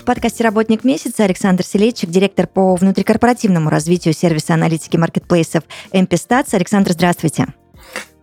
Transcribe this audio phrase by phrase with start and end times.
[0.00, 6.54] В подкасте «Работник месяца» Александр Селейчик, директор по внутрикорпоративному развитию сервиса аналитики маркетплейсов «Эмпистац».
[6.54, 7.48] Александр, здравствуйте.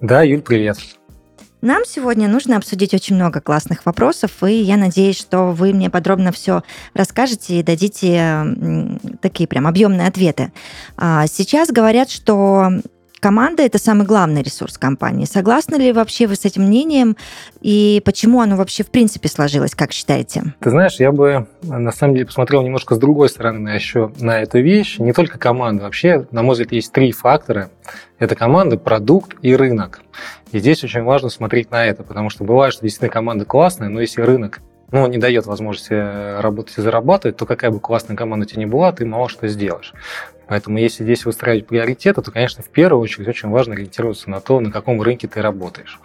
[0.02, 0.80] Да, Юль, привет.
[1.62, 6.32] Нам сегодня нужно обсудить очень много классных вопросов, и я надеюсь, что вы мне подробно
[6.32, 6.64] все
[6.96, 8.44] расскажете и дадите
[9.22, 10.52] такие прям объемные ответы.
[10.98, 12.72] А, Сейчас говорят, что
[13.20, 15.26] команда это самый главный ресурс компании.
[15.26, 17.18] Согласны ли вообще вы с этим мнением
[17.62, 20.54] и почему оно вообще в принципе сложилось, как считаете?
[20.60, 24.60] Ты знаешь, я бы на самом деле посмотрел немножко с другой стороны еще на эту
[24.60, 25.00] вещь.
[25.00, 25.84] Не только команда.
[25.84, 27.70] Вообще, на мой взгляд, есть три фактора.
[28.20, 30.02] Это команда, продукт и рынок.
[30.52, 34.02] И здесь очень важно смотреть на это, потому что бывает, что действительно команда классная, но
[34.02, 38.46] если рынок ну, не дает возможности э, работать и зарабатывать, то какая бы классная команда
[38.46, 39.94] у тебя ни была, ты мало что сделаешь.
[40.48, 44.60] Поэтому если здесь выстраивать приоритеты, то, конечно, в первую очередь очень важно ориентироваться на то,
[44.60, 46.00] на каком рынке ты работаешь.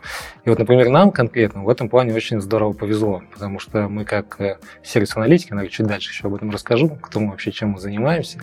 [0.44, 4.40] И вот, например, нам конкретно в этом плане очень здорово повезло, потому что мы как
[4.40, 8.40] э, сервис-аналитики, наверное, чуть дальше еще об этом расскажу, кто мы вообще, чем мы занимаемся,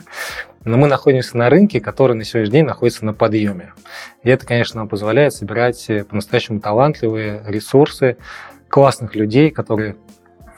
[0.64, 3.74] но мы находимся на рынке, который на сегодняшний день находится на подъеме.
[4.24, 8.18] И это, конечно, нам позволяет собирать э, по-настоящему талантливые ресурсы,
[8.70, 9.96] классных людей, которые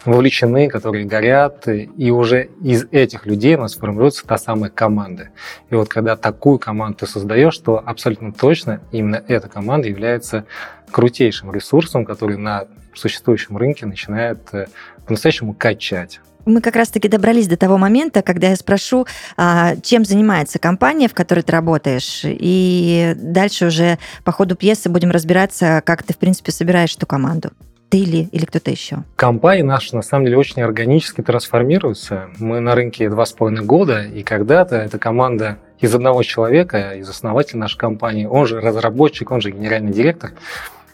[0.05, 5.29] вовлечены, которые горят, и уже из этих людей у нас формируется та самая команда.
[5.69, 10.45] И вот когда такую команду ты создаешь, то абсолютно точно именно эта команда является
[10.91, 14.65] крутейшим ресурсом, который на существующем рынке начинает э,
[15.05, 16.19] по-настоящему качать.
[16.45, 19.05] Мы как раз-таки добрались до того момента, когда я спрошу,
[19.37, 25.11] а, чем занимается компания, в которой ты работаешь, и дальше уже по ходу пьесы будем
[25.11, 27.51] разбираться, как ты, в принципе, собираешь эту команду.
[27.91, 29.03] Ты или, или кто-то еще?
[29.17, 32.29] Компания наша, на самом деле, очень органически трансформируется.
[32.39, 37.09] Мы на рынке два с половиной года, и когда-то эта команда из одного человека, из
[37.09, 40.31] основателя нашей компании, он же разработчик, он же генеральный директор,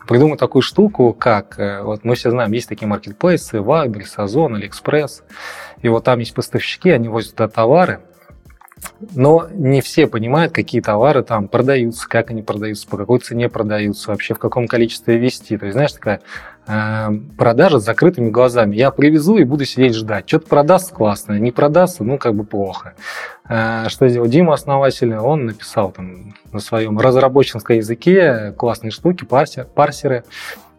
[0.07, 5.21] придумал такую штуку, как, э, вот мы все знаем, есть такие маркетплейсы, Wildberries, Ozon, AliExpress,
[5.83, 7.99] и вот там есть поставщики, они возят туда товары,
[9.13, 14.09] но не все понимают, какие товары там продаются, как они продаются, по какой цене продаются,
[14.09, 15.57] вообще в каком количестве вести.
[15.57, 16.21] То есть, знаешь, такая
[17.37, 18.75] продажа с закрытыми глазами.
[18.75, 20.27] Я привезу и буду сидеть ждать.
[20.27, 22.93] Что-то продаст классно, не продастся, ну, как бы плохо.
[23.47, 29.65] Э, что сделал Дима, основатель, он написал там на своем разработческом языке классные штуки, парсер,
[29.65, 30.25] парсеры,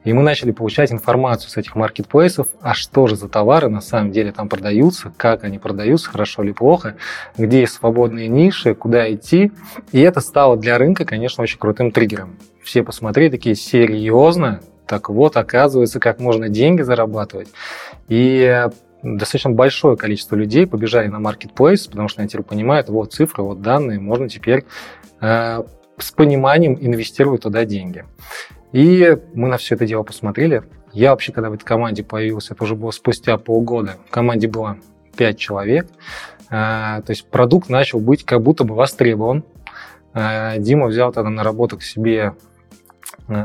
[0.04, 4.12] и мы начали получать информацию с этих маркетплейсов, а что же за товары на самом
[4.12, 6.96] деле там продаются, как они продаются, хорошо или плохо,
[7.36, 9.52] где есть свободные ниши, куда идти.
[9.92, 12.38] И это стало для рынка, конечно, очень крутым триггером.
[12.62, 14.60] Все посмотрели такие, серьезно?
[14.88, 17.48] Так вот, оказывается, как можно деньги зарабатывать.
[18.08, 18.66] И
[19.02, 23.60] достаточно большое количество людей побежали на маркетплейс, потому что они теперь понимают, вот цифры, вот
[23.60, 24.64] данные, можно теперь
[25.20, 25.62] э,
[25.98, 28.04] с пониманием инвестировать туда деньги.
[28.72, 30.62] И мы на все это дело посмотрели.
[30.92, 33.96] Я вообще, когда в этой команде появился, это уже было спустя полгода.
[34.08, 34.78] В команде было
[35.16, 35.86] 5 человек.
[36.50, 39.44] А, то есть продукт начал быть как будто бы востребован.
[40.14, 42.34] А, Дима взял тогда на работу к себе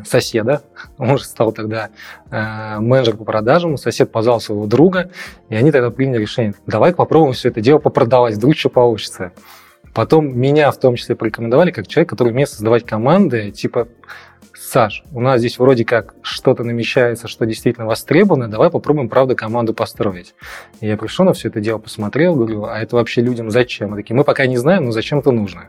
[0.05, 0.61] соседа,
[0.97, 1.89] он уже стал тогда
[2.29, 5.11] менеджер по продажам, сосед позвал своего друга,
[5.49, 9.31] и они тогда приняли решение, давай попробуем все это дело попродавать, вдруг что получится.
[9.94, 13.88] Потом меня в том числе порекомендовали как человек, который умеет создавать команды, типа
[14.55, 19.73] Саш, у нас здесь вроде как что-то намечается, что действительно востребовано, давай попробуем, правда, команду
[19.73, 20.33] построить.
[20.79, 23.91] И я пришел на все это дело, посмотрел, говорю, а это вообще людям зачем?
[23.91, 25.67] Мы такие, мы пока не знаем, но зачем это нужно.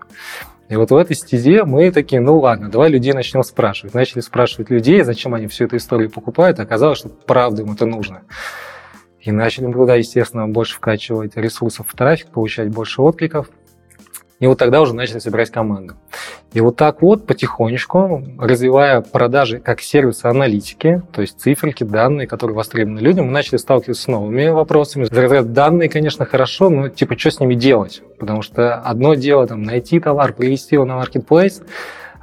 [0.69, 3.95] И вот в этой стезе мы такие, ну ладно, давай людей начнем спрашивать.
[3.95, 8.23] Начали спрашивать людей, зачем они всю эту историю покупают, оказалось, что правда им это нужно.
[9.21, 13.51] И начали туда, естественно, больше вкачивать ресурсов в трафик, получать больше откликов.
[14.39, 15.95] И вот тогда уже начали собирать команду.
[16.55, 22.57] И вот так вот потихонечку, развивая продажи как сервисы аналитики, то есть циферки, данные, которые
[22.57, 25.05] востребованы людям, мы начали сталкиваться с новыми вопросами.
[25.43, 28.03] Данные, конечно, хорошо, но типа что с ними делать?
[28.21, 31.61] Потому что одно дело там найти товар, привести его на маркетплейс,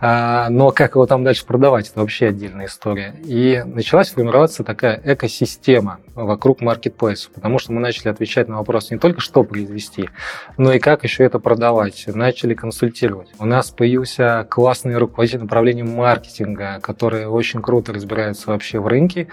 [0.01, 3.15] но как его там дальше продавать, это вообще отдельная история.
[3.24, 8.98] И началась формироваться такая экосистема вокруг маркетплейса, потому что мы начали отвечать на вопрос не
[8.98, 10.09] только что произвести,
[10.57, 12.06] но и как еще это продавать.
[12.07, 13.30] Начали консультировать.
[13.39, 19.27] У нас появился классный руководитель направлением маркетинга, который очень круто разбирается вообще в рынке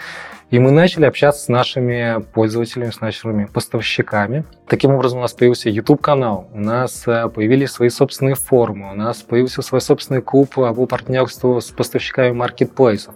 [0.50, 4.44] И мы начали общаться с нашими пользователями, с нашими поставщиками.
[4.66, 9.18] Таким образом, у нас появился YouTube-канал, у нас э, появились свои собственные форумы, у нас
[9.18, 13.14] появился свой собственный клуб по партнерству с поставщиками маркетплейсов.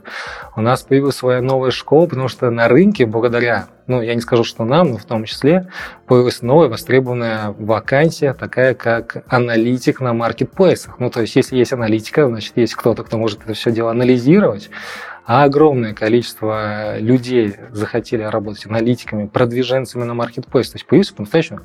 [0.56, 4.44] У нас появилась своя новая школа, потому что на рынке, благодаря, ну, я не скажу,
[4.44, 5.68] что нам, но в том числе,
[6.06, 10.98] появилась новая востребованная вакансия, такая как аналитик на маркетплейсах.
[10.98, 14.68] Ну, то есть, если есть аналитика, значит, есть кто-то, кто может это все дело анализировать,
[15.24, 20.70] а огромное количество людей захотели работать аналитиками, продвиженцами на маркетплейс.
[20.70, 21.60] То есть появился по-настоящему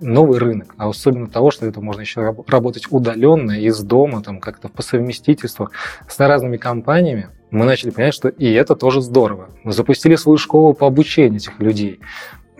[0.00, 4.68] новый рынок, а особенно того, что это можно еще работать удаленно, из дома, там как-то
[4.68, 5.70] по совместительству
[6.08, 9.50] с разными компаниями, мы начали понимать, что и это тоже здорово.
[9.62, 12.00] Мы запустили свою школу по обучению этих людей.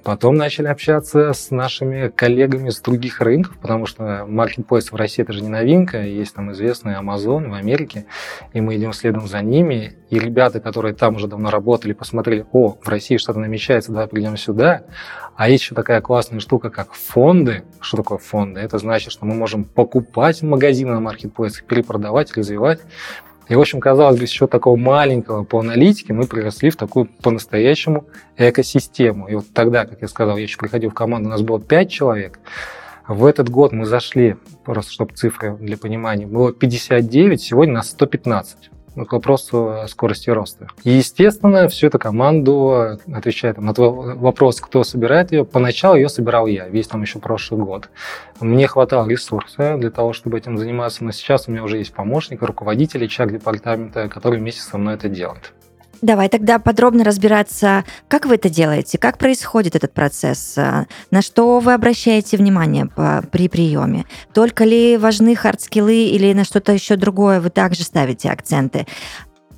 [0.04, 5.32] Потом начали общаться с нашими коллегами с других рынков, потому что маркетплейс в России это
[5.32, 8.06] же не новинка, есть там известный Amazon в Америке,
[8.52, 9.94] и мы идем следом за ними.
[10.10, 14.36] И ребята, которые там уже давно работали, посмотрели, о, в России что-то намечается, давай придем
[14.36, 14.84] сюда.
[15.36, 17.62] А есть еще такая классная штука, как фонды.
[17.80, 18.60] Что такое фонды?
[18.60, 22.80] Это значит, что мы можем покупать магазины на маркетплейсах, перепродавать, развивать.
[23.52, 28.06] И, в общем, казалось бы, еще такого маленького по аналитике мы приросли в такую по-настоящему
[28.38, 29.28] экосистему.
[29.28, 31.90] И вот тогда, как я сказал, я еще приходил в команду, у нас было 5
[31.90, 32.38] человек.
[33.06, 38.70] В этот год мы зашли, просто чтобы цифры для понимания, было 59, сегодня нас 115
[38.94, 40.68] к вопросу скорости роста.
[40.84, 46.46] Естественно, всю эту команду, отвечая там, на твой вопрос, кто собирает ее, поначалу ее собирал
[46.46, 47.88] я, весь там еще прошлый год.
[48.40, 52.42] Мне хватало ресурса для того, чтобы этим заниматься, но сейчас у меня уже есть помощник,
[52.42, 55.52] руководитель HR-департамента, который вместе со мной это делает.
[56.02, 61.60] Давай тогда подробно разбираться, как вы это делаете, как происходит этот процесс, а, на что
[61.60, 62.88] вы обращаете внимание
[63.30, 64.04] при приеме.
[64.34, 68.88] Только ли важны hard skill ы или на что-то еще другое вы также ставите акценты.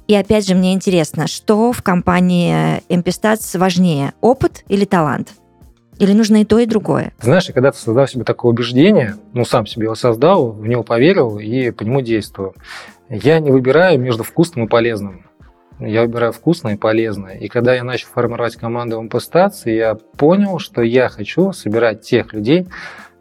[0.06, 5.32] И опять же, мне интересно, что в компании MPStats важнее, опыт или талант?
[5.98, 7.14] Или нужно и то, и другое?
[7.22, 11.38] Знаешь, я когда-то создал себе такое убеждение, ну, сам себе его создал, в него поверил
[11.38, 12.52] и по нему действую.
[13.08, 15.24] Я не выбираю между вкусным и полезным.
[15.80, 17.34] Я выбираю вкусное и полезное.
[17.34, 22.32] И когда я начал формировать команду в MPStats, я понял, что я хочу собирать тех
[22.32, 22.68] людей,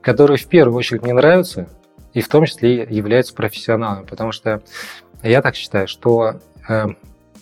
[0.02, 1.68] которые в первую очередь мне нравятся,
[2.14, 4.06] и в том числе являются профессионалами.
[4.06, 4.62] Потому что
[5.24, 6.40] я так считаю, что
[6.70, 6.86] э,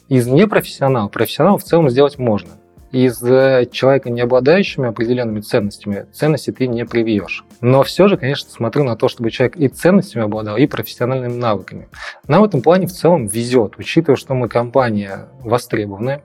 [0.07, 2.60] из непрофессионала профессионал в целом сделать можно
[2.91, 7.45] из э, человека, не обладающими определенными ценностями, ценности ты не привьешь.
[7.61, 11.87] Но все же, конечно, смотрю на то, чтобы человек и ценностями обладал, и профессиональными навыками.
[12.27, 16.23] Нам в этом плане в целом везет, учитывая, что мы компания востребованная,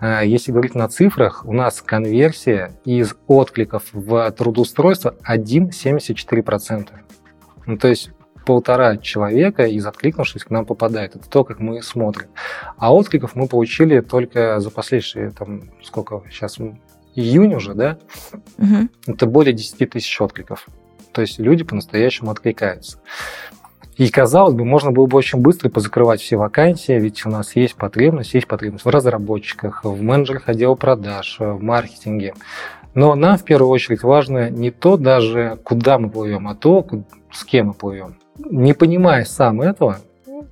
[0.00, 6.88] э, если говорить на цифрах, у нас конверсия из откликов в трудоустройство 1,74%.
[7.66, 8.10] Ну, то есть
[8.48, 11.14] полтора человека из откликнувшись к нам попадает.
[11.14, 12.28] Это то, как мы смотрим.
[12.78, 16.56] А откликов мы получили только за последние, там, сколько сейчас,
[17.14, 17.98] июнь уже, да?
[18.56, 19.12] Угу.
[19.12, 20.66] Это более 10 тысяч откликов.
[21.12, 23.00] То есть люди по-настоящему откликаются.
[23.98, 27.74] И, казалось бы, можно было бы очень быстро позакрывать все вакансии, ведь у нас есть
[27.74, 32.32] потребность, есть потребность в разработчиках, в менеджерах отдела продаж, в маркетинге.
[32.94, 36.86] Но нам в первую очередь важно не то даже, куда мы плывем, а то,
[37.32, 39.98] с кем мы плывем не понимая сам этого,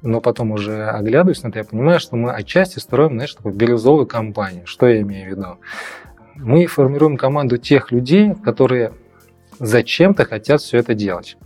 [0.03, 4.07] но потом уже оглядываясь на это, я понимаю, что мы отчасти строим, знаешь, такую бирюзовую
[4.07, 4.67] компанию.
[4.67, 5.47] Что я имею в виду?
[6.35, 8.93] Мы формируем команду тех людей, которые
[9.59, 11.39] зачем-то хотят все это делать.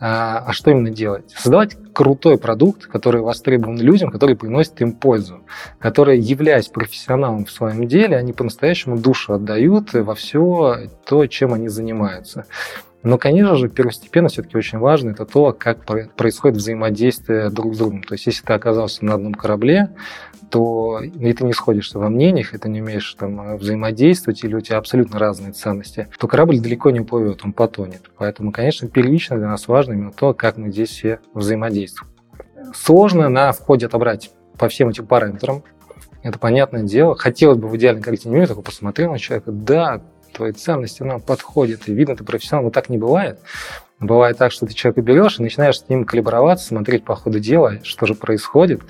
[0.00, 1.30] А, а что именно делать?
[1.30, 5.40] Создавать крутой продукт, который востребован людям, который приносит им пользу,
[5.78, 11.68] которые, являясь профессионалом в своем деле, они по-настоящему душу отдают во все то, чем они
[11.68, 12.44] занимаются.
[13.04, 15.84] Но, конечно же, первостепенно все-таки очень важно это то, как
[16.16, 18.02] происходит взаимодействие друг с другом.
[18.02, 19.90] То есть, если ты оказался на одном корабле,
[20.48, 24.60] то и ты не сходишься во мнениях, и ты не умеешь там взаимодействовать, или у
[24.60, 28.10] тебя абсолютно разные ценности, то корабль далеко не уплывет, он потонет.
[28.16, 32.10] Поэтому, конечно, первично для нас важно именно то, как мы здесь все взаимодействуем.
[32.74, 35.62] Сложно на входе отобрать по всем этим параметрам,
[36.22, 37.14] это понятное дело.
[37.16, 40.00] Хотелось бы в идеальной картине мира такой посмотрел на человека, да,
[40.34, 43.38] твои ценности нам подходят, и видно, ты профессионал, но так не бывает.
[44.00, 47.78] Бывает так, что ты человека берешь и начинаешь с ним калиброваться, смотреть по ходу дела,
[47.84, 48.82] что же происходит.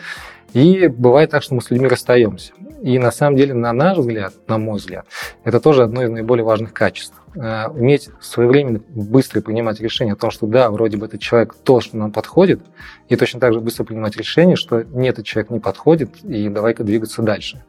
[0.55, 2.53] И бывает так, что мы с людьми расстаемся.
[2.81, 5.07] И на самом деле, на наш взгляд, на мой взгляд,
[5.43, 7.15] это тоже одно из наиболее важных качеств.
[7.35, 11.81] Э, уметь своевременно, быстро принимать решение о том, что да, вроде бы этот человек то,
[11.81, 12.61] что нам подходит,
[13.09, 16.85] и точно так же быстро принимать решение, что нет, этот человек не подходит, и давай-ка
[16.85, 17.65] двигаться дальше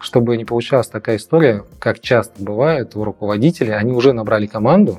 [0.00, 4.98] чтобы не получалась такая история, как часто бывает у руководителей, они уже набрали команду,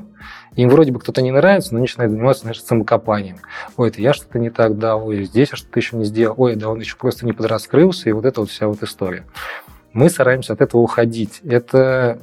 [0.56, 3.38] им вроде бы кто-то не нравится, но они начинают заниматься, знаешь, самокопанием.
[3.78, 6.56] Ой, это я что-то не так дал, ой, здесь я что-то еще не сделал, ой,
[6.56, 9.26] да он еще просто не подраскрылся, и вот это вот вся вот история.
[9.94, 11.42] мы стараемся от этого уходить.
[11.44, 12.20] Это,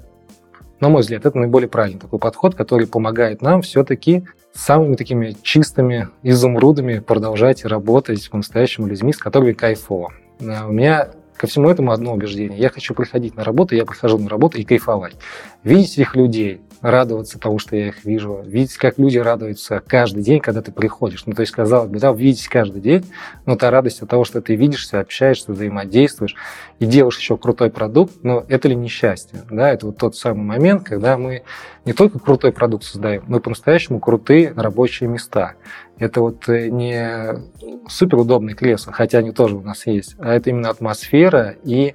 [0.81, 6.09] на мой взгляд, это наиболее правильный такой подход, который помогает нам все-таки самыми такими чистыми
[6.23, 10.13] изумрудами продолжать работать по-настоящему людьми, с которыми кайфово.
[10.41, 12.59] Э, у меня ко всему этому одно убеждение.
[12.59, 15.15] Я хочу приходить на работу, я прихожу на работу и кайфовать.
[15.63, 20.41] Видеть этих людей, радоваться тому, что я их вижу, видеть, как люди радуются каждый день,
[20.41, 21.25] когда ты приходишь.
[21.27, 23.05] Ну, то есть, казалось бы, да, видеть каждый день,
[23.47, 26.37] но та радость от того, что ты видишься, общаешься, взаимодействуешь
[26.79, 29.41] и делаешь еще крутой продукт, но это ли не счастье?
[29.51, 31.43] Да, это вот тот самый момент, когда мы
[31.85, 35.55] не только крутой продукт создаем, и по-настоящему крутые рабочие места.
[35.99, 37.43] Это вот э, не
[37.89, 41.95] суперудобные кресла, хотя они тоже у нас есть, а это именно атмосфера и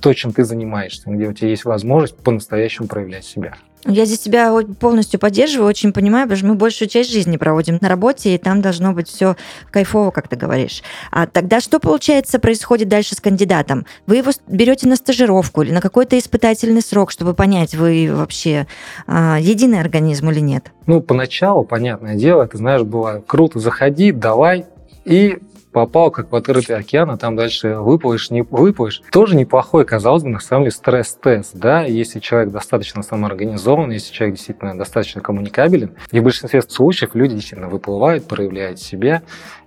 [0.00, 3.54] то, чем ты занимаешься, где у тебя есть возможность по-настоящему проявлять себя.
[3.86, 4.50] Я здесь тебя
[4.80, 8.62] полностью поддерживаю, очень понимаю, потому что мы большую часть жизни проводим на работе, и там
[8.62, 9.36] должно быть все
[9.70, 10.82] кайфово, как ты говоришь.
[11.10, 13.84] А тогда что, получается, происходит дальше с кандидатом?
[14.06, 18.66] Вы его берете на стажировку или на какой-то испытательный срок, чтобы понять, вы вообще
[19.06, 20.72] а, единый организм или нет?
[20.86, 24.64] Ну, поначалу, понятное дело, ты знаешь, было круто, заходи, давай,
[25.04, 25.40] и
[25.74, 29.02] попал как в открытый океан, а там дальше выплывешь, не выплывешь.
[29.10, 34.36] Тоже неплохой, казалось бы, на самом деле стресс-тест, да, если человек достаточно самоорганизован, если человек
[34.36, 35.90] действительно достаточно коммуникабелен.
[36.12, 39.22] И в большинстве случаев люди действительно выплывают, проявляют себя,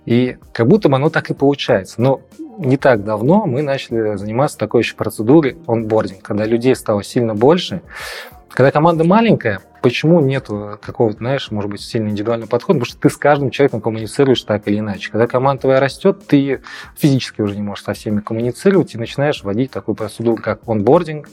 [0.06, 2.00] и как будто бы оно так и получается.
[2.00, 2.22] Но
[2.58, 7.82] не так давно мы начали заниматься такой еще процедурой онбординг, когда людей стало сильно больше,
[8.48, 12.80] когда команда маленькая, почему нету какого-то, знаешь, может быть, сильно индивидуального подхода?
[12.80, 15.10] Потому что ты с каждым человеком коммуницируешь так или иначе.
[15.10, 16.62] Когда команда твоя растет, ты
[16.96, 21.28] физически уже не можешь со всеми коммуницировать и начинаешь вводить такую процедуру, как онбординг.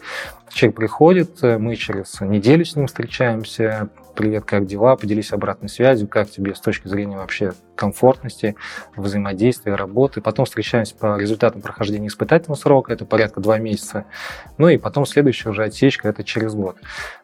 [0.50, 6.29] Человек приходит, мы через неделю с ним встречаемся, привет, как дела, поделись обратной связью, как
[6.29, 8.55] тебе с точки зрения вообще комфортности,
[8.95, 10.22] взаимодействия, работы.
[10.22, 14.05] Потом встречаемся по результатам прохождения испытательного срока, это порядка два месяца.
[14.57, 16.77] Ну и потом следующая уже отсечка, это через год.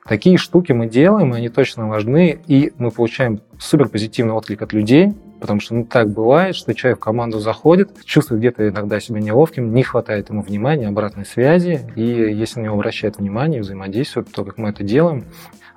[0.05, 4.73] Такие штуки мы делаем, и они точно важны, и мы получаем супер позитивный отклик от
[4.73, 9.19] людей, потому что ну, так бывает, что человек в команду заходит, чувствует где-то иногда себя
[9.19, 14.43] неловким, не хватает ему внимания, обратной связи, и если на него обращает внимание, взаимодействует, то,
[14.43, 15.25] как мы это делаем,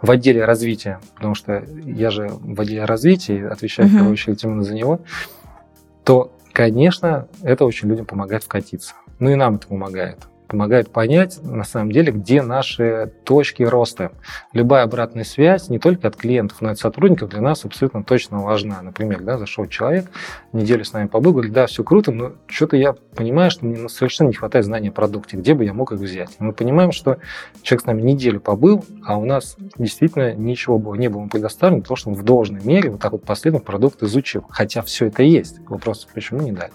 [0.04, 3.92] в отделе развития, потому что я же в отделе развития отвечаю uh-huh.
[3.92, 5.00] в первую очередь именно за него,
[6.04, 8.94] то, конечно, это очень людям помогает вкатиться.
[9.18, 14.12] Ну и нам это помогает помогает понять, на самом деле, где наши точки роста.
[14.52, 18.40] Любая обратная связь не только от клиентов, но и от сотрудников для нас абсолютно точно
[18.42, 18.82] важна.
[18.82, 20.06] Например, да, зашел человек,
[20.52, 24.28] неделю с нами побыл, говорит, да, все круто, но что-то я понимаю, что мне совершенно
[24.28, 26.30] не хватает знания о продукте, где бы я мог их взять.
[26.38, 27.18] Мы понимаем, что
[27.62, 31.96] человек с нами неделю побыл, а у нас действительно ничего было, не было предоставлено, потому
[31.96, 34.44] что он в должной мере вот так вот последний продукт изучил.
[34.48, 35.60] Хотя все это есть.
[35.68, 36.72] Вопрос, почему не дали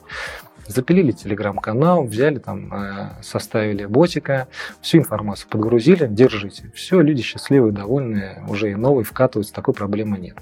[0.70, 4.48] запилили телеграм-канал, взяли там, э, составили ботика,
[4.82, 6.72] всю информацию подгрузили, держите.
[6.74, 10.38] Все, люди счастливые, довольные, уже и новые вкатываются, такой проблемы нет.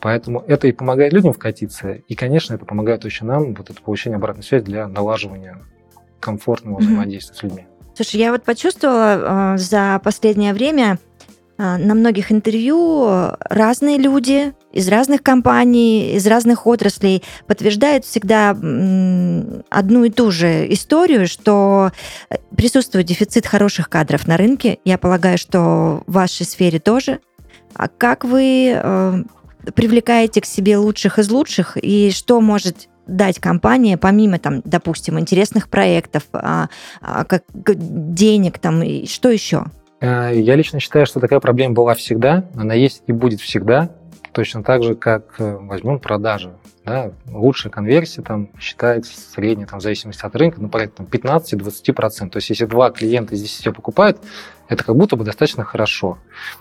[0.00, 4.16] Поэтому это и помогает людям вкатиться, и, конечно, это помогает очень нам, вот это получение
[4.16, 5.58] обратной связи для налаживания
[6.20, 7.38] комфортного взаимодействия mm-hmm.
[7.38, 7.66] с людьми.
[7.94, 10.98] Слушай, я вот почувствовала э, за последнее время
[11.60, 20.10] на многих интервью разные люди из разных компаний, из разных отраслей подтверждают всегда одну и
[20.10, 21.92] ту же историю, что
[22.56, 24.78] присутствует дефицит хороших кадров на рынке.
[24.84, 27.20] Я полагаю, что в вашей сфере тоже.
[27.74, 29.22] А как вы э,
[29.74, 35.68] привлекаете к себе лучших из лучших и что может дать компания, помимо, там, допустим, интересных
[35.68, 36.68] проектов, а,
[37.00, 39.66] а, как, денег, там, и что еще?
[40.00, 43.90] Э, я лично считаю, что такая проблема была всегда, она есть и будет всегда,
[44.32, 46.52] точно так же, как э, возьмем продажи.
[46.84, 52.30] Да, лучшая конверсия там считается средняя, там, в зависимости от рынка, ну, порядка 15-20%.
[52.30, 54.18] То есть, если два клиента из 10 покупают,
[54.66, 56.18] это как будто бы достаточно хорошо.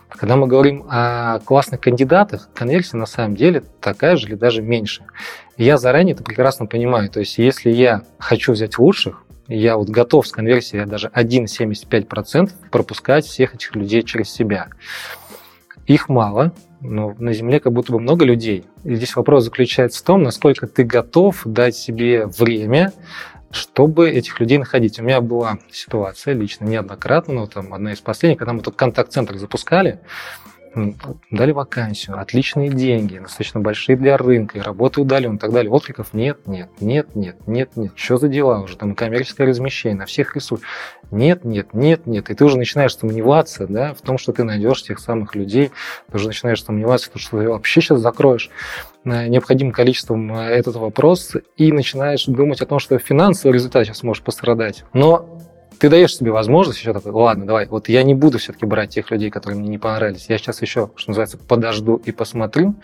[0.09, 5.03] Когда мы говорим о классных кандидатах, конверсия на самом деле такая же или даже меньше.
[5.57, 7.09] Я заранее это прекрасно понимаю.
[7.09, 13.25] То есть, если я хочу взять лучших, я вот готов с конверсией даже 1,75% пропускать
[13.25, 14.69] всех этих людей через себя.
[15.87, 18.65] Их мало, но на Земле как будто бы много людей.
[18.83, 22.93] И здесь вопрос заключается в том, насколько ты готов дать себе время,
[23.51, 24.99] чтобы этих людей находить.
[24.99, 29.35] У меня была ситуация лично неоднократно, но там одна из последних, когда мы тут контакт-центр
[29.37, 29.99] запускали,
[31.31, 35.71] дали вакансию, отличные деньги, достаточно большие для рынка, и работы удален и так далее.
[35.71, 37.91] Откликов нет, нет, нет, нет, нет, нет.
[37.95, 38.77] Что за дела уже?
[38.77, 40.67] Там коммерческое размещение на всех ресурсах.
[41.11, 42.29] Нет, нет, нет, нет.
[42.29, 45.71] И ты уже начинаешь сомневаться да, в том, что ты найдешь тех самых людей.
[46.11, 48.49] Ты уже начинаешь сомневаться, что ты вообще сейчас закроешь
[49.05, 54.03] э, необходимым количеством э, этот вопрос и начинаешь думать о том, что финансовый результат сейчас
[54.03, 54.83] может пострадать.
[54.93, 55.38] Но
[55.79, 59.09] ты даешь себе возможность еще такой, ладно, давай, вот я не буду все-таки брать тех
[59.11, 60.25] людей, которые мне не понравились.
[60.27, 62.75] Я сейчас еще, что называется, подожду и посмотрю.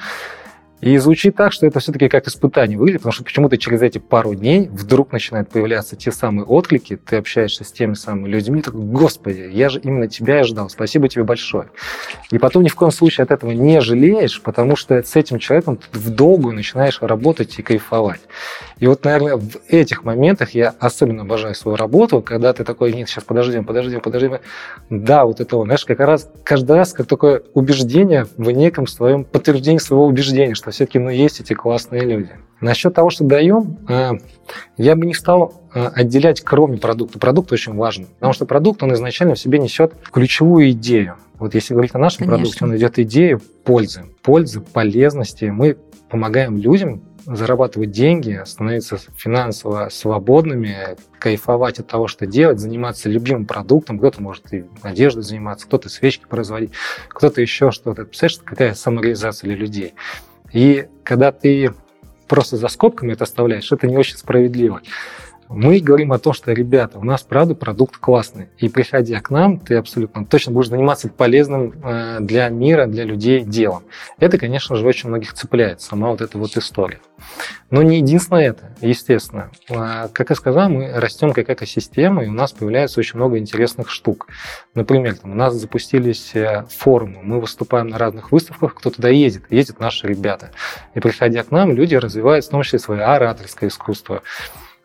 [0.81, 4.35] И звучит так, что это все-таки как испытание выглядит, потому что почему-то через эти пару
[4.35, 9.49] дней вдруг начинают появляться те самые отклики, ты общаешься с теми самыми людьми, такой, господи,
[9.51, 11.69] я же именно тебя ждал, спасибо тебе большое.
[12.29, 15.77] И потом ни в коем случае от этого не жалеешь, потому что с этим человеком
[15.77, 18.21] ты в долгую начинаешь работать и кайфовать.
[18.79, 23.07] И вот, наверное, в этих моментах я особенно обожаю свою работу, когда ты такой, нет,
[23.07, 24.39] сейчас подождем, подождем, подождем.
[24.89, 29.77] Да, вот это, знаешь, как раз каждый раз как такое убеждение в неком своем подтверждении
[29.77, 32.31] своего убеждения, что все-таки ну, есть эти классные люди.
[32.59, 34.11] Насчет того, что даем, э,
[34.77, 37.19] я бы не стал э, отделять кроме продукта.
[37.19, 41.15] Продукт очень важен, потому что продукт, он изначально в себе несет ключевую идею.
[41.37, 42.37] Вот если говорить о нашем Конечно.
[42.37, 45.45] продукте, он идет идею пользы, пользы, полезности.
[45.45, 45.77] Мы
[46.09, 53.97] помогаем людям зарабатывать деньги, становиться финансово свободными, кайфовать от того, что делать, заниматься любимым продуктом.
[53.97, 56.71] Кто-то может и одеждой заниматься, кто-то свечки производить,
[57.07, 58.05] кто-то еще что-то.
[58.05, 59.93] Представляешь, какая самореализация для людей.
[60.53, 61.73] И когда ты
[62.27, 64.81] просто за скобками это оставляешь, это не очень справедливо.
[65.49, 68.49] Мы говорим о том, что, ребята, у нас, правда, продукт классный.
[68.57, 73.43] И приходя к нам, ты абсолютно точно будешь заниматься полезным э, для мира, для людей
[73.43, 73.83] делом.
[74.17, 76.99] Это, конечно же, очень многих цепляет, сама вот эта вот история.
[77.69, 79.51] Но не единственное это, естественно.
[79.69, 83.89] А, как я сказал, мы растем как экосистема, и у нас появляется очень много интересных
[83.89, 84.27] штук.
[84.73, 89.43] Например, там, у нас запустились э, форумы, мы выступаем на разных выставках, кто туда едет,
[89.51, 90.51] едет наши ребята.
[90.95, 94.23] И приходя к нам, люди развивают в том числе свое ораторское искусство,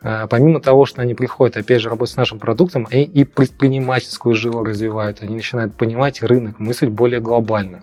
[0.01, 4.65] помимо того, что они приходят, опять же, работать с нашим продуктом, и, и предпринимательскую жилу
[4.65, 7.83] развивают, они начинают понимать рынок, мыслить более глобально.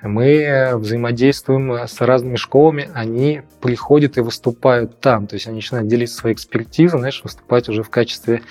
[0.00, 6.18] Мы взаимодействуем с разными школами, они приходят и выступают там, то есть они начинают делиться
[6.18, 8.42] своей экспертизой, знаешь, выступать уже в качестве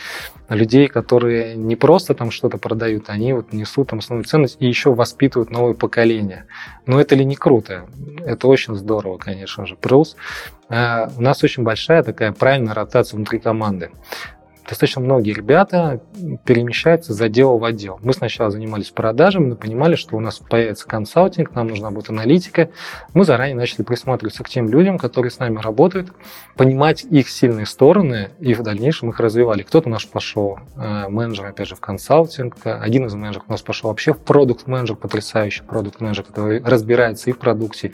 [0.50, 4.94] людей, которые не просто там что-то продают, они вот несут там основную ценность и еще
[4.94, 6.46] воспитывают новое поколение.
[6.86, 7.86] Но это ли не круто?
[8.26, 9.76] Это очень здорово, конечно же.
[9.76, 10.16] Плюс
[10.70, 13.92] э, у нас очень большая такая правильная ротация внутри команды
[14.68, 16.02] достаточно многие ребята
[16.46, 18.00] перемещаются из отдела в отдел.
[18.04, 22.70] Мы сначала занимались продажами, но понимали, что у нас появится консалтинг, нам нужна будет аналитика.
[23.14, 26.12] Мы заранее начали присматриваться к тем людям, которые с нами работают,
[26.56, 29.64] понимать их сильные стороны и в дальнейшем их развивали.
[29.64, 33.90] Кто-то наш пошел э, менеджер, опять же, в консалтинг, один из менеджеров у нас пошел
[33.90, 37.94] вообще в продукт-менеджер, потрясающий продукт-менеджер, который разбирается и в продукте,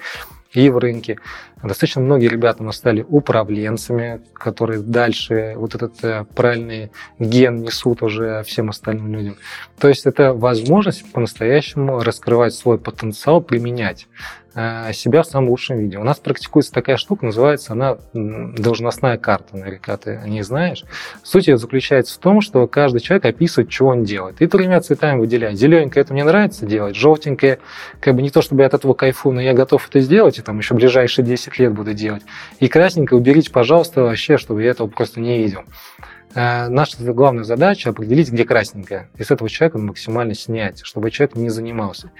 [0.53, 1.19] и в рынке.
[1.63, 8.03] Достаточно многие ребята у нас стали управленцами, которые дальше вот этот э, правильный ген несут
[8.03, 9.37] уже всем остальным людям.
[9.79, 14.07] То есть это возможность по-настоящему раскрывать свой потенциал, применять
[14.55, 15.97] э, себя в самом лучшем виде.
[15.97, 20.83] У нас практикуется такая штука, называется она должностная карта, наверняка ты не знаешь.
[21.23, 24.41] Суть ее заключается в том, что каждый человек описывает, что он делает.
[24.41, 25.57] И тремя цветами выделяет.
[25.57, 27.59] Зелененькое это мне нравится делать, желтенькое,
[27.99, 30.41] как бы не то, чтобы я от этого кайфую, но я готов это сделать, и
[30.41, 32.23] там еще ближайшие 10 10 лет буду делать.
[32.59, 35.61] И красненько уберите, пожалуйста, вообще, чтобы я этого просто не видел.
[36.35, 41.35] Э, наша главная задача определить, где красненькое, и с этого человека максимально снять, чтобы человек
[41.35, 42.11] не занимался.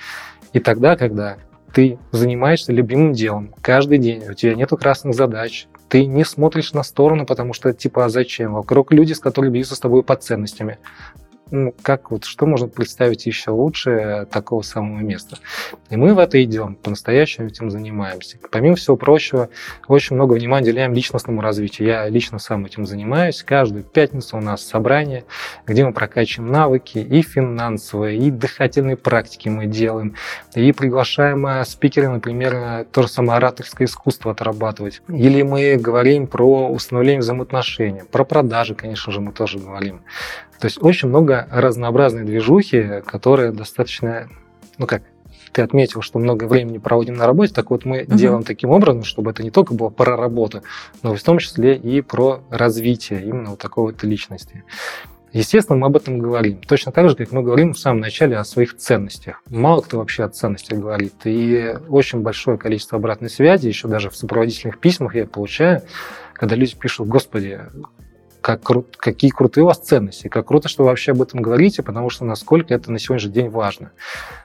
[0.53, 1.37] И тогда, когда
[1.73, 6.83] ты занимаешься любимым делом каждый день, у тебя нету красных задач, ты не смотришь на
[6.83, 8.53] сторону, потому что типа а зачем?
[8.53, 10.77] Вокруг люди, с которыми бьются с тобой по ценностями
[11.53, 15.37] ну, как вот, что можно представить еще лучше такого самого места.
[15.91, 18.39] И мы в это идем, по-настоящему этим занимаемся.
[18.51, 19.49] Помимо всего прочего,
[19.87, 21.87] очень много внимания уделяем личностному развитию.
[21.87, 23.43] Я лично сам этим занимаюсь.
[23.43, 25.25] Каждую пятницу у нас собрание,
[25.67, 30.15] где мы прокачиваем навыки и финансовые, и дыхательные практики мы делаем,
[30.55, 35.03] и приглашаем э, спикеры, например, то же самое ораторское искусство отрабатывать.
[35.07, 40.01] Или мы говорим про установление взаимоотношений, про продажи, конечно же, мы тоже говорим.
[40.63, 44.29] То есть очень много разнообразной движухи, которые достаточно,
[44.77, 45.03] ну как,
[45.51, 48.15] ты отметил, что много времени проводим на работе, так вот мы угу.
[48.15, 50.63] делаем таким образом, чтобы это не только было про работу,
[51.01, 54.63] но в том числе и про развитие именно вот такой вот личности.
[55.33, 56.61] Естественно, мы об этом говорим.
[56.65, 59.41] Точно так же, как мы говорим в самом начале о своих ценностях.
[59.49, 61.15] Мало кто вообще о ценностях говорит.
[61.25, 65.81] И очень большое количество обратной связи, еще даже в сопроводительных письмах я получаю,
[66.33, 67.59] когда люди пишут, господи,
[68.43, 68.85] как кру...
[68.97, 72.25] какие крутые у вас ценности, как круто, что вы вообще об этом говорите, потому что
[72.25, 73.93] насколько это на сегодняшний день важно.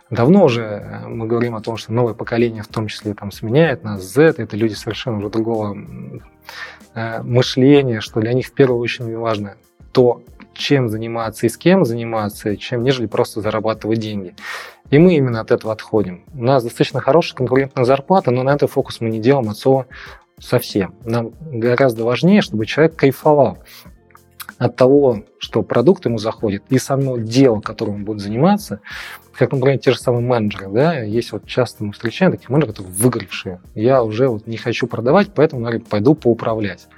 [0.08, 3.82] Давно уже э, мы говорим о том, что новое поколение в том числе там сменяет
[3.82, 5.76] нас, Z, это люди совершенно уже другого
[6.94, 9.56] э, мышления, что для них в первую очередь важно
[9.90, 10.22] то,
[10.54, 14.36] чем заниматься и с кем заниматься, чем нежели просто зарабатывать деньги.
[14.90, 16.24] И мы именно от этого отходим.
[16.32, 19.86] У нас достаточно хорошая конкурентная зарплата, но на это фокус мы не делаем от слова
[20.40, 20.94] совсем.
[21.04, 23.58] Нам гораздо важнее, чтобы человек кайфовал.
[24.58, 28.80] от того, что продукт ему заходит, и само дело, которым он будет заниматься,
[29.38, 32.94] как, например, те же самые менеджеры, да, есть вот часто мы встречаем таких менеджеров, которые
[32.96, 33.60] выгоревшие.
[33.76, 36.88] Я уже вот не хочу продавать, поэтому, наверное, пойду поуправлять.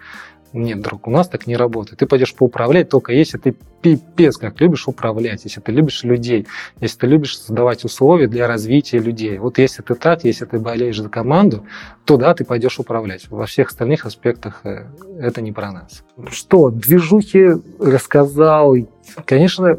[0.52, 2.00] Нет, друг, у нас так не работает.
[2.00, 6.46] Ты пойдешь поуправлять только если ты пипец как любишь управлять, если ты любишь людей,
[6.80, 9.38] если ты любишь создавать условия для развития людей.
[9.38, 11.64] Вот если ты так, если ты болеешь за команду,
[12.04, 13.28] то да, ты пойдешь управлять.
[13.30, 14.86] Во всех остальных аспектах э,
[15.20, 16.02] это не про нас.
[16.30, 18.74] Что, движухи рассказал.
[19.24, 19.78] Конечно,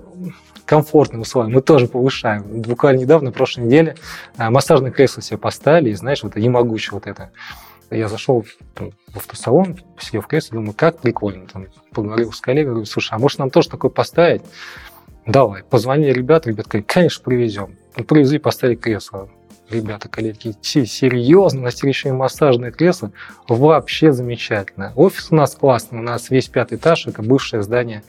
[0.65, 2.43] комфортные условия мы тоже повышаем.
[2.61, 3.95] Буквально недавно, на прошлой неделе,
[4.37, 7.31] э, массажное кресло себе поставили, и знаешь, вот это ямогуче вот это.
[7.91, 11.45] Я зашел там, в автосалон, сидел в кресле, думаю, как прикольно.
[11.47, 14.41] Там, поговорил с коллегой, говорю, слушай, а может нам тоже такое поставить?
[15.25, 15.63] Давай.
[15.63, 17.75] Позвонили ребята, ребята говорят, конечно, привезем.
[17.97, 19.29] Ну, привезли, поставили кресло.
[19.69, 23.11] Ребята, коллеги, серьезно, на еще массажное кресло,
[23.47, 24.91] вообще замечательно.
[24.97, 28.03] Офис у нас классный, у нас весь пятый этаж, это бывшее здание,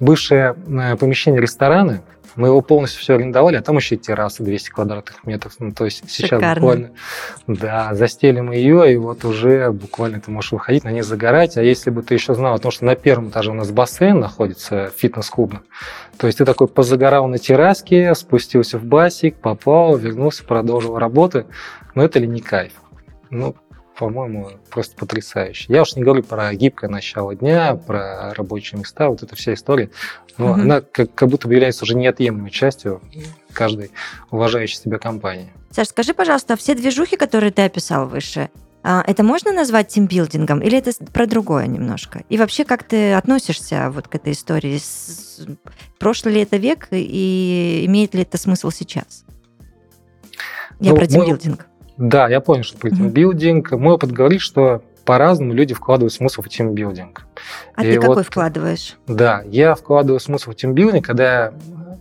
[0.00, 2.02] бывшее э, помещение ресторана,
[2.38, 5.54] мы его полностью все арендовали, а там еще и терраса 200 квадратных метров.
[5.58, 6.54] Ну, то есть сейчас Шикарно.
[6.54, 6.90] буквально,
[7.48, 11.56] да, застелим ее, и вот уже буквально ты можешь выходить на ней загорать.
[11.56, 14.20] А если бы ты еще знал о том, что на первом этаже у нас бассейн
[14.20, 15.54] находится, фитнес-клуб,
[16.16, 21.44] то есть ты такой позагорал на терраске, спустился в басик, попал, вернулся, продолжил работу.
[21.96, 22.72] Но это ли не кайф?
[23.30, 23.56] Ну,
[23.98, 25.66] по-моему, просто потрясающе.
[25.68, 29.90] Я уж не говорю про гибкое начало дня, про рабочие места, вот эта вся история.
[30.38, 30.60] Но угу.
[30.60, 33.02] она как, как будто бы является уже неотъемлемой частью
[33.52, 33.90] каждой
[34.30, 35.52] уважающей себя компании.
[35.72, 38.50] Саш, скажи, пожалуйста, все движухи, которые ты описал выше,
[38.84, 42.22] а, это можно назвать тимбилдингом или это про другое немножко?
[42.28, 44.80] И вообще, как ты относишься вот к этой истории?
[45.98, 49.24] Прошлый ли это век и имеет ли это смысл сейчас?
[50.78, 51.66] Я ну, про тимбилдинг.
[51.98, 53.72] Да, я понял, что про тимбилдинг.
[53.72, 57.22] Мой опыт говорит, что по-разному люди вкладывают смысл в тимбилдинг.
[57.74, 58.96] А и ты вот, какой вкладываешь?
[59.06, 61.52] Да, я вкладываю смысл в тимбилдинг, когда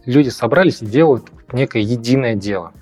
[0.05, 2.73] люди собрались и делают некое единое дело.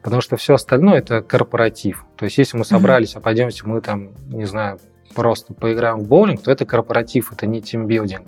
[0.00, 2.04] Потому что все остальное это корпоратив.
[2.16, 3.18] То есть, если мы собрались, mm-hmm.
[3.18, 4.78] а пойдемте мы там, не знаю,
[5.14, 8.26] просто поиграем в боулинг, то это корпоратив, это не тимбилдинг.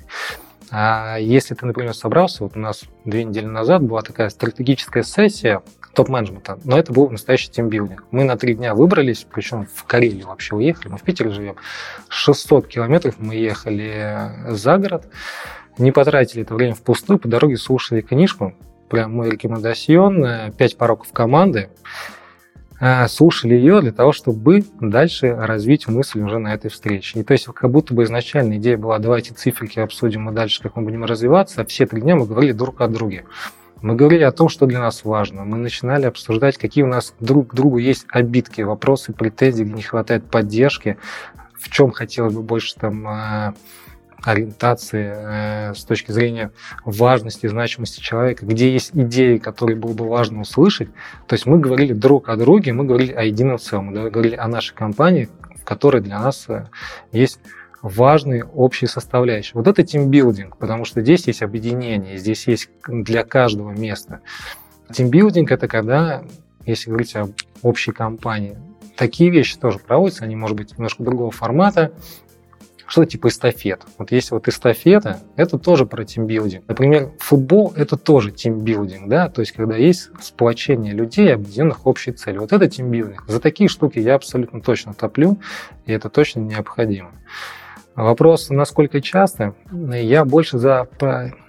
[0.71, 5.63] А если ты, например, собрался, вот у нас две недели назад была такая стратегическая сессия
[5.97, 8.05] топ-менеджмента, но это был настоящий тимбилдинг.
[8.11, 11.57] Мы на три дня выбрались, причем в Карелию вообще уехали, мы в Питере живем.
[12.09, 15.09] 600 километров мы ехали за город,
[15.79, 18.55] не потратили это время впустую, по дороге слушали книжку,
[18.91, 21.71] прям мой рекомендацион, «Пять пороков команды»,
[22.79, 27.21] э, слушали ее для того, чтобы дальше развить мысль уже на этой встрече.
[27.21, 30.77] И то есть как будто бы изначально идея была, давайте циферки обсудим мы дальше, как
[30.77, 33.25] мы будем развиваться, а все три дня мы говорили друг о друге.
[33.83, 35.45] Мы говорили о том, что для нас важно.
[35.45, 39.83] Мы начинали обсуждать, какие у нас друг к другу есть обидки, вопросы, претензии, где не
[39.83, 40.97] хватает поддержки,
[41.55, 43.53] в чем хотелось бы больше там э,
[44.23, 46.53] ориентации э, с точки зрения
[46.85, 50.89] важности, значимости человека, где есть идеи, которые было бы важно услышать.
[51.27, 54.49] То есть мы говорили друг о друге, мы говорили о едином целом, мы говорили о
[54.49, 56.67] нашей компании, в которой для нас э,
[57.13, 57.41] есть
[57.83, 59.53] важные общие составляющие.
[59.55, 64.21] Вот это тимбилдинг, потому что здесь есть объединение, здесь есть для каждого место.
[64.93, 66.25] Тимбилдинг– это когда,
[66.65, 68.57] если говорить об общей компании,
[68.97, 71.93] такие вещи тоже проводятся, они, может быть, немножко другого формата,
[72.87, 73.83] что-то типа эстафет.
[73.99, 76.65] Вот если вот эстафета, это тоже про тимбилдинг.
[76.69, 82.43] Например, футбол– это тоже тимбилдинг, да, то есть когда есть сплочение людей, объединенных общей целью.
[82.43, 83.25] Вот это тимбилдинг.
[83.27, 85.39] За такие штуки я абсолютно точно топлю,
[85.85, 87.11] и это точно необходимо.
[87.97, 90.87] Вопрос, насколько часто, я больше за,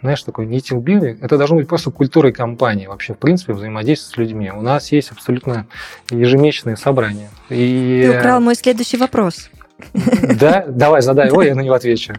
[0.02, 1.22] знаешь, такой не тимбилдинг.
[1.22, 4.50] Это должно быть просто культурой компании, вообще, в принципе, взаимодействие с людьми.
[4.52, 5.68] У нас есть абсолютно
[6.10, 7.30] ежемесячные собрания.
[7.50, 8.08] И...
[8.10, 9.50] Ты украл мой следующий вопрос.
[10.40, 10.66] Да?
[10.70, 12.14] Давай, задай его, я на него отвечу.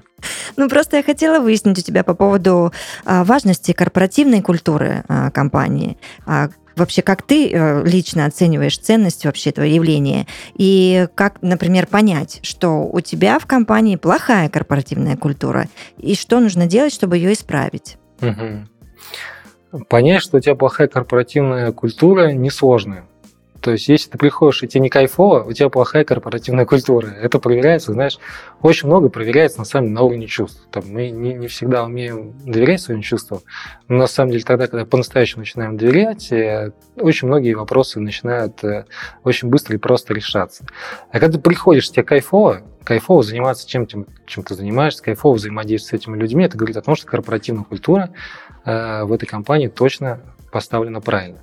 [0.57, 2.73] Ну, просто я хотела выяснить у тебя по поводу
[3.07, 5.97] а, важности корпоративной культуры а, компании.
[6.79, 10.27] Вообще, как ты э, лично оцениваешь ценность вообще этого явления?
[10.55, 15.67] И как, например, понять, что у тебя в компании плохая корпоративная культура,
[15.99, 17.97] и что нужно делать, чтобы ее исправить?
[18.21, 19.85] Угу.
[19.88, 23.05] Понять, что у тебя плохая корпоративная культура, несложно.
[23.61, 27.09] То есть, если ты приходишь, и тебе не кайфово, у тебя плохая корпоративная культура.
[27.09, 28.18] Это проверяется, знаешь,
[28.62, 30.66] очень много проверяется, на самом деле, на уровне чувств.
[30.71, 33.40] Там, мы не, не всегда умеем доверять своим чувствам,
[33.88, 38.85] но на самом деле тогда, когда по-настоящему начинаем доверять, э, очень многие вопросы начинают э,
[39.25, 40.64] очень быстро и просто решаться.
[41.11, 46.03] А когда ты приходишь, тебе кайфово, кайфово заниматься чем, тем, чем ты занимаешься, кайфово взаимодействовать
[46.03, 48.11] с этими людьми, это говорит о том, что корпоративная культура
[48.64, 51.38] э, в этой компании точно поставлена правильно.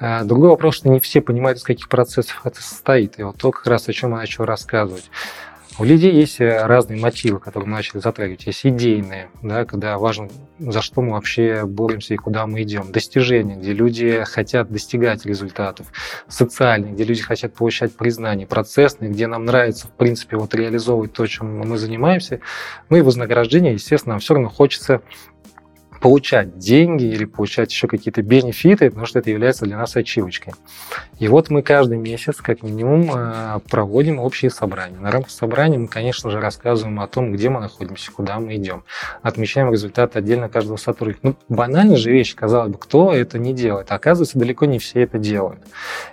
[0.00, 3.18] А, другой вопрос, что не все понимают, из каких процессов это состоит.
[3.18, 5.10] И вот то, как раз о чем я начал рассказывать.
[5.80, 8.46] У людей есть э, разные мотивы, которые мы начали затрагивать.
[8.46, 12.90] Есть идейные, да, когда важно, за что мы вообще боремся и куда мы идем.
[12.90, 15.86] Достижения, где люди хотят достигать результатов.
[16.26, 18.44] Социальные, где люди хотят получать признание.
[18.44, 22.40] Процессные, где нам нравится, в принципе, вот реализовывать то, чем мы занимаемся.
[22.90, 25.02] Ну и вознаграждение, естественно, нам все равно хочется
[26.00, 30.54] получать деньги или получать еще какие-то бенефиты, потому что это является для нас ачивочкой.
[31.18, 34.98] И вот мы каждый месяц, как минимум, э, проводим общие собрания.
[34.98, 38.84] На рамках собрания мы, конечно же, рассказываем о том, где мы находимся, куда мы идем.
[39.22, 41.20] Отмечаем результаты отдельно каждого сотрудника.
[41.22, 43.90] Ну, банальная же вещь, казалось бы, кто это не делает.
[43.90, 45.60] Оказывается, далеко не все это делают.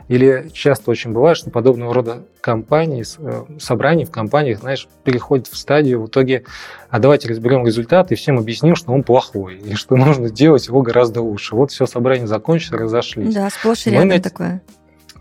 [0.08, 5.58] Или часто очень бывает, что подобного рода компании, э, собраний в компаниях, знаешь, переходят в
[5.58, 6.44] стадию в итоге,
[6.90, 10.82] а давайте разберем результаты и всем объясним, что он плохой, и что нужно делать его
[10.82, 11.56] гораздо лучше.
[11.56, 13.34] Вот все, собрание закончилось, разошлись.
[13.34, 14.62] Да, сплошь и рядом Мы такое.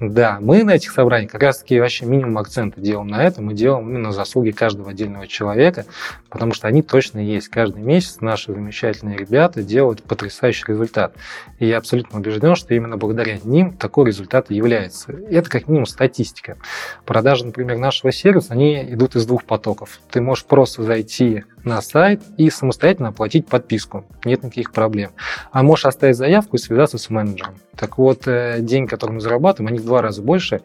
[0.01, 3.41] Да, мы на этих собраниях как раз-таки вообще минимум акцента делаем на это.
[3.41, 5.87] Мы делаем именно заслуги каждого отдельного человека,
[6.29, 7.49] потому что они точно есть.
[7.49, 11.15] Каждый месяц наши замечательные ребята делают потрясающий результат.
[11.61, 15.13] И я абсолютно убежден, что именно благодаря ним такой результат и является.
[15.13, 16.59] Это как минимум статистика.
[17.07, 20.01] Продажи, например, нашего сервиса, они идут из двух потоков.
[20.11, 24.05] Ты можешь просто зайти на сайт и самостоятельно оплатить подписку.
[24.25, 25.13] Нет никаких проблем.
[25.53, 27.55] А можешь оставить заявку и связаться с менеджером.
[27.77, 30.61] Так вот, э, деньги, которые мы зарабатываем, они в два раза больше,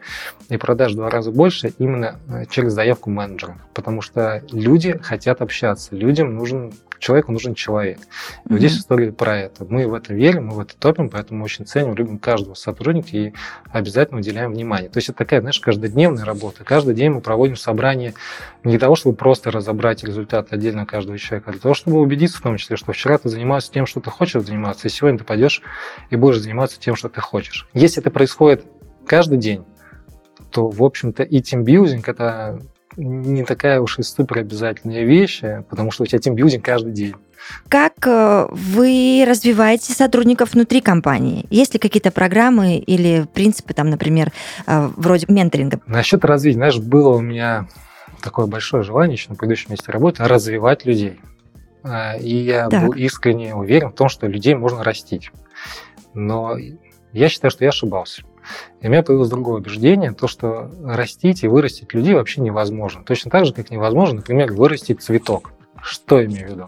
[0.50, 3.58] и продаж в два раза больше именно э, через заявку менеджера.
[3.74, 7.98] Потому что люди хотят общаться, людям нужен человеку нужен человек.
[7.98, 8.42] И mm-hmm.
[8.50, 9.66] вот здесь история про это.
[9.66, 13.34] Мы в это верим, мы в это топим, поэтому очень ценим, любим каждого сотрудника и
[13.72, 14.90] обязательно уделяем внимание.
[14.90, 16.64] То есть это такая, знаешь, каждодневная работа.
[16.64, 18.14] Каждый день мы проводим собрание
[18.64, 22.38] не для того, чтобы просто разобрать результаты отдельно каждого человека, а для того, чтобы убедиться
[22.38, 25.24] в том числе, что вчера ты занимался тем, что ты хочешь заниматься, и сегодня ты
[25.24, 25.62] пойдешь
[26.10, 27.68] и будешь заниматься тем, что ты хочешь.
[27.74, 28.66] Если это происходит
[29.06, 29.66] каждый день,
[30.52, 32.60] то, в общем-то, и тимбилдинг– это
[33.00, 37.16] не такая уж и супер обязательная вещь, потому что у тебя тимбилдинг каждый день.
[37.68, 41.46] Как э, вы развиваете сотрудников внутри компании?
[41.50, 44.32] Есть ли какие-то программы или принципы, там, например,
[44.68, 45.80] э, вроде менторинга?
[45.88, 47.68] Насчет развития, знаешь, было у меня
[48.22, 51.20] такое большое желание еще на предыдущем месте работы развивать людей.
[52.20, 52.84] И я так.
[52.84, 55.32] был искренне уверен в том, что людей можно растить.
[56.14, 56.58] Но
[57.14, 58.24] я считаю, что я ошибался.
[58.82, 63.04] И у меня появилось другое убеждение, то, что растить и вырастить людей вообще невозможно.
[63.04, 65.52] Точно так же, как невозможно, например, вырастить цветок.
[65.82, 66.68] Что я имею в виду?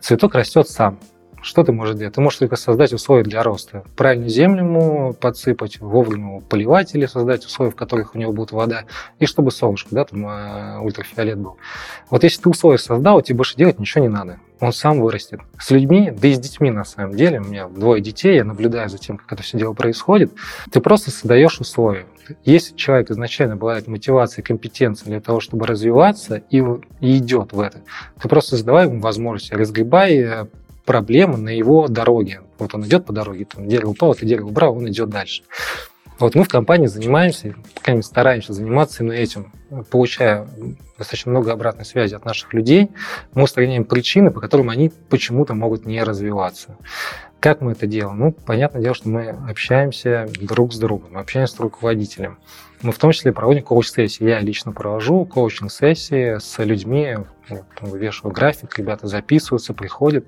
[0.00, 0.98] Цветок растет сам.
[1.42, 2.14] Что ты можешь делать?
[2.14, 3.84] Ты можешь только создать условия для роста.
[3.96, 8.84] Правильную землю ему подсыпать, вовремя поливать или создать условия, в которых у него будет вода,
[9.18, 11.56] и чтобы солнышко, да, там э, ультрафиолет был.
[12.10, 15.40] Вот если ты условия создал, тебе больше делать ничего не надо он сам вырастет.
[15.58, 18.88] С людьми, да и с детьми на самом деле, у меня двое детей, я наблюдаю
[18.88, 20.32] за тем, как это все дело происходит,
[20.70, 22.06] ты просто создаешь условия.
[22.44, 26.62] Если человек изначально обладает мотивацией, компетенцией для того, чтобы развиваться и,
[27.00, 27.80] и идет в это,
[28.20, 30.46] ты просто создавай ему возможности, разгребай э,
[30.90, 32.40] проблемы на его дороге.
[32.58, 35.44] Вот он идет по дороге, там дерево упало, ты дерево убрал, он идет дальше.
[36.18, 37.54] Вот мы в компании занимаемся,
[38.02, 39.52] стараемся заниматься именно этим,
[39.92, 40.48] получая
[40.98, 42.90] достаточно много обратной связи от наших людей,
[43.34, 46.76] мы устраняем причины, по которым они почему-то могут не развиваться.
[47.40, 48.18] Как мы это делаем?
[48.18, 52.38] Ну, понятное дело, что мы общаемся друг с другом, мы общаемся с руководителем.
[52.82, 54.24] Мы в том числе проводим коуч-сессии.
[54.24, 57.16] Я лично провожу коучинг-сессии с людьми,
[57.80, 60.26] вывешиваю график, ребята записываются, приходят,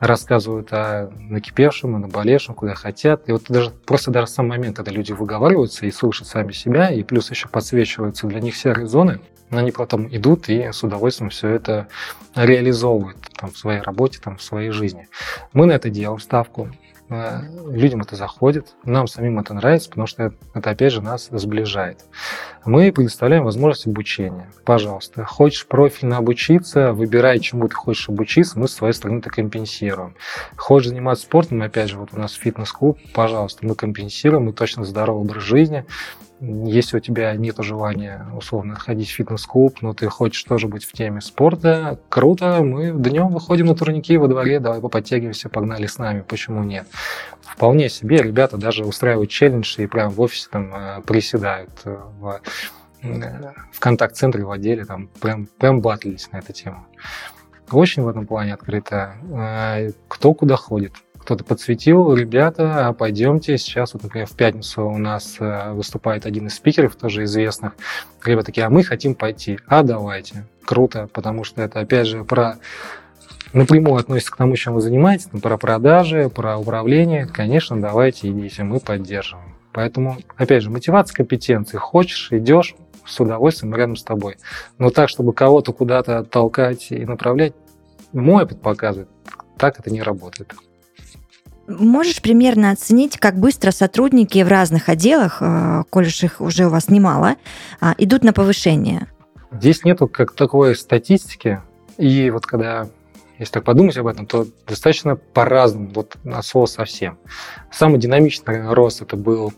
[0.00, 3.26] рассказывают о накипевшем, о наболевшем, куда хотят.
[3.28, 7.02] И вот даже просто даже сам момент, когда люди выговариваются и слышат сами себя, и
[7.02, 9.20] плюс еще подсвечиваются для них серые зоны,
[9.50, 11.88] они потом идут и с удовольствием все это
[12.34, 15.08] реализовывают там, в своей работе, там, в своей жизни.
[15.52, 16.70] Мы на это делаем ставку.
[17.10, 22.04] Э, людям это заходит, нам самим это нравится, потому что это, опять же, нас сближает.
[22.64, 24.48] Мы предоставляем возможность обучения.
[24.64, 30.14] Пожалуйста, хочешь профильно обучиться, выбирай, чему ты хочешь обучиться, мы с своей стороны это компенсируем.
[30.56, 35.22] Хочешь заниматься спортом, опять же, вот у нас фитнес-клуб, пожалуйста, мы компенсируем, мы точно здоровый
[35.22, 35.84] образ жизни,
[36.40, 40.92] если у тебя нет желания, условно, ходить в фитнес-клуб, но ты хочешь тоже быть в
[40.92, 46.24] теме спорта, круто, мы днем выходим на турники во дворе, давай поподтягивайся, погнали с нами,
[46.26, 46.86] почему нет?
[47.42, 52.40] Вполне себе ребята даже устраивают челлендж и прямо в офисе там э, приседают э, в,
[53.02, 56.86] э, в контакт-центре, в отделе, там прям, прям батлились на эту тему.
[57.70, 59.92] Очень в этом плане открыто.
[60.08, 60.94] Кто куда ходит,
[61.30, 66.48] кто-то подсветил, ребята, а пойдемте, сейчас, вот, например, в пятницу у нас э, выступает один
[66.48, 67.74] из спикеров, тоже известных.
[68.24, 69.60] Ребята такие, а мы хотим пойти.
[69.68, 70.44] А давайте.
[70.64, 72.56] Круто, потому что это, опять же, про
[73.52, 77.26] напрямую относится к тому, чем вы занимаетесь, про продажи, про управление.
[77.26, 79.54] Конечно, давайте идите, мы поддерживаем.
[79.70, 81.76] Поэтому, опять же, мотивация компетенции.
[81.76, 82.74] Хочешь, идешь,
[83.06, 84.34] с удовольствием рядом с тобой.
[84.78, 87.52] Но так, чтобы кого-то куда-то толкать и направлять,
[88.12, 89.08] мой опыт показывает,
[89.56, 90.56] так это не работает.
[91.78, 96.88] Можешь примерно оценить, как быстро сотрудники в разных отделах, э, коль их уже у вас
[96.88, 97.36] немало,
[97.80, 99.06] а, идут на повышение?
[99.52, 101.60] Здесь нету как такой статистики.
[101.96, 102.88] И вот когда,
[103.38, 107.18] если так подумать об этом, то достаточно по-разному, вот от слова совсем.
[107.70, 109.52] Самый динамичный рост это был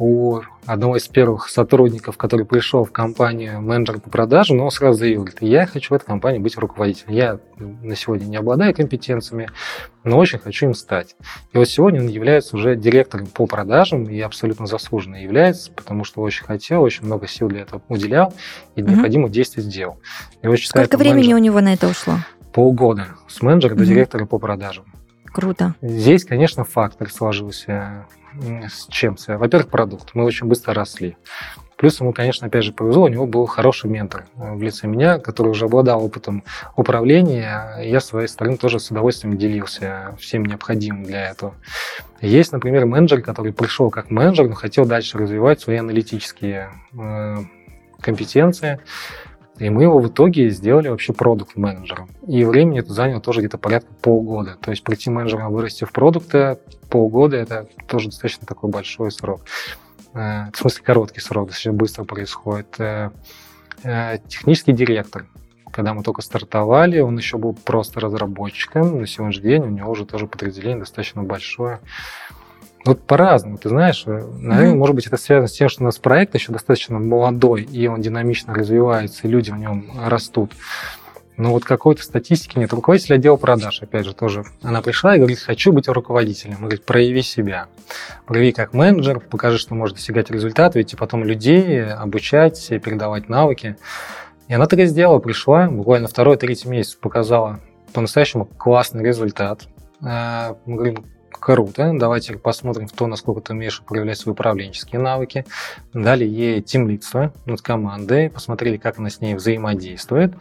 [0.00, 4.98] у одного из первых сотрудников, который пришел в компанию менеджер по продажам, но он сразу
[4.98, 7.12] заявил, говорит, я хочу в этой компании быть руководителем.
[7.12, 9.50] Я на сегодня не обладаю компетенциями,
[10.02, 11.16] но очень хочу им стать.
[11.52, 16.22] И вот сегодня он является уже директором по продажам и абсолютно заслуженно является, потому что
[16.22, 18.32] очень хотел, очень много сил для этого уделял
[18.76, 19.28] и угу.
[19.28, 20.00] действия сделал.
[20.42, 21.34] И вот Сколько времени менеджер...
[21.34, 22.14] у него на это ушло?
[22.54, 23.08] Полгода.
[23.28, 23.80] С менеджера угу.
[23.80, 24.86] до директора по продажам.
[25.26, 25.74] Круто.
[25.82, 28.06] Здесь, конечно, фактор сложился
[28.68, 29.44] с чем связано?
[29.44, 30.10] Во-первых, продукт.
[30.14, 31.16] Мы очень быстро росли.
[31.80, 35.48] Плюс ему, конечно, опять же повезло, у него был хороший ментор в лице меня, который
[35.48, 36.44] уже обладал опытом
[36.76, 37.78] управления.
[37.82, 41.54] Я, с своей стороны, тоже с удовольствием делился всем необходимым для этого.
[42.20, 47.36] Есть, например, менеджер, который пришел как менеджер, но хотел дальше развивать свои аналитические э,
[48.02, 48.80] компетенции.
[49.60, 52.08] И мы его в итоге сделали вообще продукт менеджером.
[52.26, 54.56] И времени это заняло тоже где-то порядка полгода.
[54.60, 59.42] То есть прийти менеджером, вырасти в продукта полгода, это тоже достаточно такой большой срок.
[60.14, 62.74] Э, в смысле, короткий срок, достаточно быстро происходит.
[62.78, 63.10] Э,
[63.82, 65.26] э, технический директор,
[65.70, 69.00] когда мы только стартовали, он еще был просто разработчиком.
[69.00, 71.80] На сегодняшний день у него уже тоже подразделение достаточно большое.
[72.84, 74.74] Вот по-разному, ты знаешь, наверное, mm-hmm.
[74.74, 78.00] может быть, это связано с тем, что у нас проект еще достаточно молодой, и он
[78.00, 80.52] динамично развивается, и люди в нем растут.
[81.36, 82.70] Но вот какой-то статистики нет.
[82.72, 84.44] Руководитель отдела продаж, опять же, тоже.
[84.60, 86.56] Она пришла и говорит, хочу быть руководителем.
[86.56, 87.68] Он говорит, прояви себя.
[88.26, 93.76] Прояви как менеджер, покажи, что можно достигать результата, ведь потом людей обучать, передавать навыки.
[94.48, 97.60] И она так и сделала, пришла, буквально второй, третий месяц показала
[97.94, 99.62] по-настоящему классный результат.
[100.02, 101.92] Э, мы говорим, Круто.
[101.94, 105.46] Давайте посмотрим в то, насколько ты умеешь проявлять свои управленческие навыки.
[105.94, 110.34] Дали ей тимлидство над командой, посмотрели, как она с ней взаимодействует.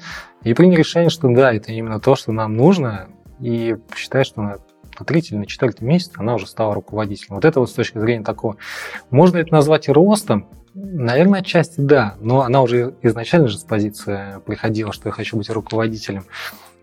[0.43, 3.07] И приняли решение, что да, это именно то, что нам нужно.
[3.39, 4.57] И считаю, что на
[5.05, 7.35] третий или на четвертый месяц она уже стала руководителем.
[7.35, 8.57] Вот это вот с точки зрения такого.
[9.09, 10.47] Можно это назвать ростом?
[10.73, 15.49] Наверное, отчасти да, но она уже изначально же с позиции приходила, что я хочу быть
[15.49, 16.25] руководителем.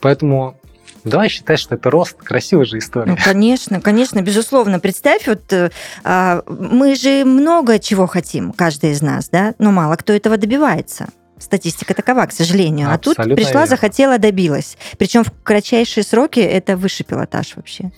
[0.00, 0.58] Поэтому
[1.04, 2.16] Давай считать, что это рост.
[2.16, 3.12] Красивая же история.
[3.12, 4.80] Ну, конечно, конечно, безусловно.
[4.80, 5.70] Представь, вот э,
[6.04, 11.08] а, мы же много чего хотим, каждый из нас, да, но мало кто этого добивается.
[11.38, 12.92] Статистика такова, к сожалению.
[12.92, 13.66] Абсолютно а тут пришла, верно.
[13.66, 14.78] захотела, добилась.
[14.98, 17.90] Причем в кратчайшие сроки это высший пилотаж вообще.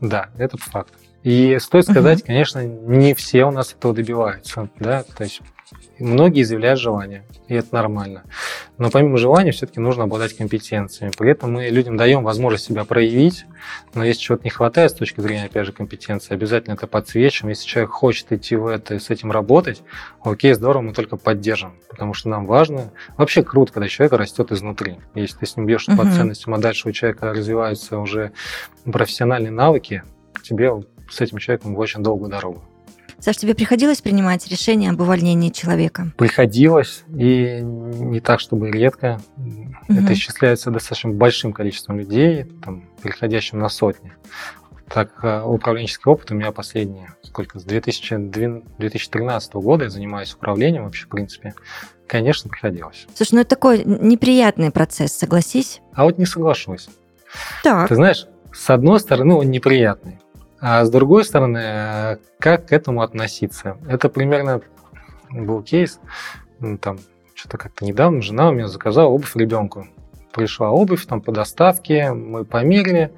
[0.00, 0.92] Да, это факт.
[1.22, 2.26] И стоит сказать, угу.
[2.26, 5.40] конечно, не все у нас этого добиваются, да, то есть
[5.98, 8.22] Многие изъявляют желание, и это нормально.
[8.78, 11.10] Но помимо желания все-таки нужно обладать компетенциями.
[11.16, 13.46] При этом мы людям даем возможность себя проявить,
[13.94, 17.50] но если чего-то не хватает с точки зрения, опять же, компетенции, обязательно это подсвечиваем.
[17.50, 19.82] Если человек хочет идти в это и с этим работать,
[20.22, 22.92] окей, здорово, мы только поддержим, потому что нам важно.
[23.16, 24.98] Вообще круто, когда человек растет изнутри.
[25.14, 25.96] Если ты с ним бьешь uh-huh.
[25.96, 28.32] по ценностям, а дальше у человека развиваются уже
[28.84, 30.04] профессиональные навыки,
[30.42, 30.72] тебе
[31.10, 32.62] с этим человеком очень долгую дорогу.
[33.18, 36.12] Саш, тебе приходилось принимать решение об увольнении человека?
[36.16, 39.20] Приходилось, и не так, чтобы редко.
[39.88, 39.98] Угу.
[39.98, 44.12] Это исчисляется достаточно большим количеством людей, там, переходящим на сотни.
[44.88, 51.06] Так, э, управленческий опыт у меня последний, сколько, с 2013 года я занимаюсь управлением вообще,
[51.06, 51.54] в принципе.
[52.06, 53.06] Конечно, приходилось.
[53.14, 55.80] Слушай, ну это такой неприятный процесс, согласись?
[55.92, 56.88] А вот не соглашусь.
[57.64, 57.88] Так.
[57.88, 60.20] Ты знаешь, с одной стороны, он неприятный.
[60.68, 63.76] А с другой стороны, как к этому относиться?
[63.88, 64.62] Это примерно
[65.30, 66.00] был кейс,
[66.58, 66.98] ну, там,
[67.36, 69.86] что-то как-то недавно жена у меня заказала обувь ребенку.
[70.32, 73.12] Пришла обувь там по доставке, мы померили.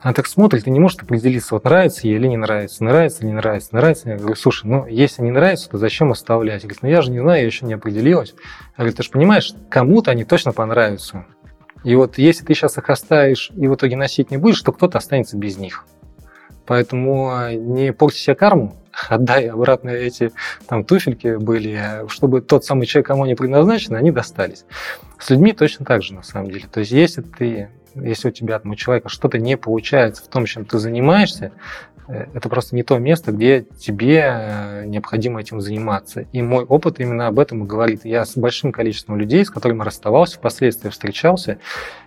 [0.00, 3.28] Она так смотрит и не может определиться, вот нравится ей или не нравится, нравится или
[3.28, 4.08] не нравится, нравится.
[4.10, 6.62] Я говорю, слушай, ну если не нравится, то зачем оставлять?
[6.62, 8.34] Говорит, ну я же не знаю, я еще не определилась.
[8.76, 11.26] Я говорю, ты же понимаешь, кому-то они точно понравятся.
[11.84, 14.98] И вот если ты сейчас их оставишь и в итоге носить не будешь, то кто-то
[14.98, 15.86] останется без них.
[16.70, 18.76] Поэтому а, не порти себе карму,
[19.08, 20.30] отдай обратно эти
[20.68, 24.64] там туфельки были, чтобы тот самый человек, кому они предназначены, они достались.
[25.18, 26.68] С людьми точно так же, на самом деле.
[26.72, 30.46] То есть, если ты если у тебя, там, у человека что-то не получается в том,
[30.46, 31.50] чем ты занимаешься,
[32.10, 36.26] это просто не то место, где тебе э, необходимо этим заниматься.
[36.32, 38.04] И мой опыт именно об этом и говорит.
[38.04, 41.58] Я с большим количеством людей, с которыми расставался, впоследствии встречался,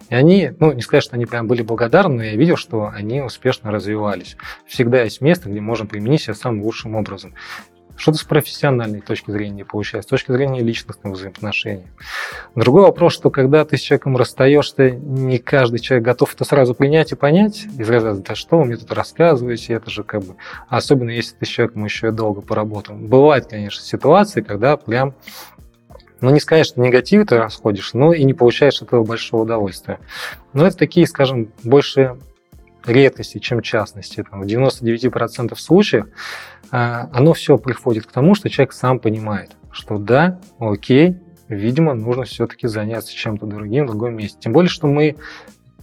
[0.10, 3.22] и они, ну, не сказать, что они прям были благодарны, но я видел, что они
[3.22, 4.36] успешно развивались.
[4.66, 7.34] Всегда есть место, где можно применить себя самым лучшим образом.
[7.96, 11.88] Что-то с профессиональной точки зрения не получается, с точки зрения личностных взаимоотношений.
[12.56, 17.12] Другой вопрос, что когда ты с человеком расстаешься, не каждый человек готов это сразу принять
[17.12, 17.66] и понять.
[17.78, 20.36] Из разряда, да что вы мне тут рассказываете, это же как бы...
[20.68, 22.96] Особенно если ты с человеком еще долго поработал.
[22.96, 25.14] Бывают, конечно, ситуации, когда прям
[26.24, 30.00] ну, не сказать, что негатив ты расходишь, но и не получаешь этого большого удовольствия.
[30.54, 32.18] Но это такие, скажем, больше
[32.86, 34.24] редкости, чем частности.
[34.30, 36.06] Там, в 99% случаев
[36.76, 41.18] оно все приходит к тому, что человек сам понимает, что да, окей,
[41.48, 44.40] видимо, нужно все-таки заняться чем-то другим в другом месте.
[44.40, 45.16] Тем более, что мы,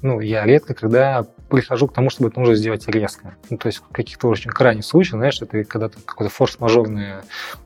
[0.03, 3.37] ну, я редко, когда прихожу к тому, чтобы это нужно сделать резко.
[3.51, 7.23] Ну, то есть в каких-то очень крайних случаях, знаешь, это когда то какое-то форс-мажорное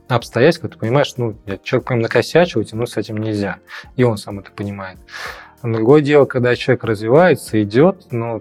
[0.07, 3.57] обстоятельство, ты понимаешь, ну, человек прям накосячил, тянуть с этим нельзя.
[3.95, 4.99] И он сам это понимает.
[5.63, 8.39] Другое дело, когда человек развивается, идет, но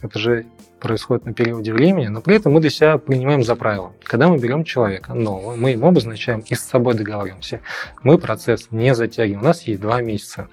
[0.00, 0.46] это же
[0.80, 3.92] происходит на периоде времени, но при этом мы для себя принимаем за правило.
[4.02, 7.60] Когда мы берем человека нового, мы ему обозначаем и с собой договариваемся.
[8.02, 9.40] Мы процесс не затягиваем.
[9.40, 10.48] У нас есть два месяца.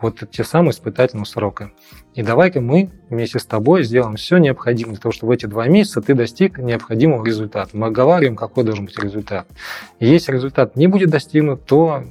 [0.00, 1.70] Вот те самые испытательные сроки.
[2.14, 5.66] И давай-ка мы вместе с тобой сделаем все необходимое для того, чтобы в эти два
[5.66, 7.76] месяца ты достиг необходимого результата.
[7.76, 9.46] Мы оговариваем, какой должен быть результат.
[9.98, 12.04] И если результат не будет достигнут, то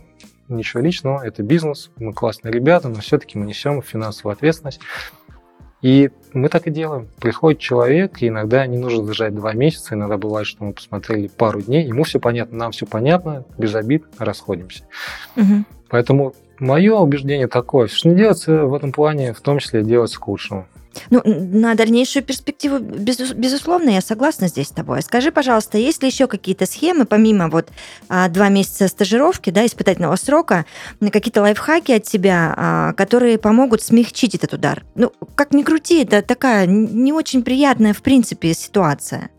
[0.49, 4.79] ничего личного, это бизнес, мы классные ребята, но все-таки мы несем финансовую ответственность
[5.81, 7.07] и мы так и делаем.
[7.19, 11.61] Приходит человек, и иногда не нужно держать два месяца, иногда бывает, что мы посмотрели пару
[11.61, 14.83] дней, ему все понятно, нам все понятно, без обид расходимся.
[15.35, 15.65] Угу.
[15.89, 20.27] Поэтому мое убеждение такое, что не делается в этом плане, в том числе делать к
[20.27, 20.67] лучшему.
[21.09, 25.01] Ну, на дальнейшую перспективу, безусловно, я согласна здесь с тобой.
[25.01, 27.69] Скажи, пожалуйста, есть ли еще какие-то схемы, помимо вот
[28.09, 30.65] а, два месяца стажировки, да, испытательного срока,
[30.99, 34.85] какие-то лайфхаки от тебя, а, которые помогут смягчить этот удар?
[34.95, 39.29] Ну, как ни крути, это такая не очень приятная, в принципе, ситуация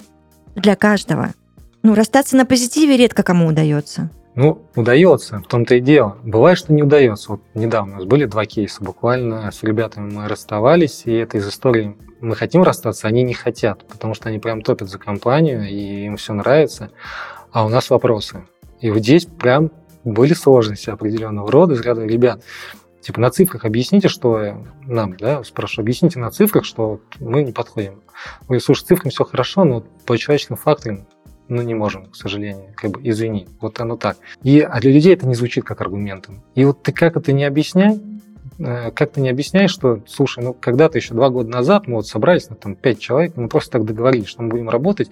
[0.54, 1.34] для каждого.
[1.82, 4.10] Ну, расстаться на позитиве редко кому удается.
[4.34, 6.16] Ну, удается, в том-то и дело.
[6.22, 7.32] Бывает, что не удается.
[7.32, 8.84] Вот недавно у нас были два кейса.
[8.84, 13.86] Буквально с ребятами мы расставались, и это из истории мы хотим расстаться, они не хотят,
[13.86, 16.90] потому что они прям топят за компанию, и им все нравится.
[17.52, 18.46] А у нас вопросы.
[18.80, 19.70] И вот здесь прям
[20.04, 22.42] были сложности определенного рода, из ряда ребят.
[23.00, 28.02] Типа на цифрах объясните, что нам, да, спрашиваю, объясните на цифрах, что мы не подходим.
[28.48, 31.06] Вы слушай, цифрами все хорошо, но по человеческим факторам
[31.48, 34.16] ну, не можем, к сожалению, как бы, извини, вот оно так.
[34.42, 36.42] И, а для людей это не звучит как аргументом.
[36.54, 38.00] И вот ты как это не объясняй,
[38.58, 42.06] э, как ты не объясняешь, что, слушай, ну, когда-то еще два года назад мы вот
[42.06, 45.10] собрались, на там, пять человек, мы просто так договорились, что мы будем работать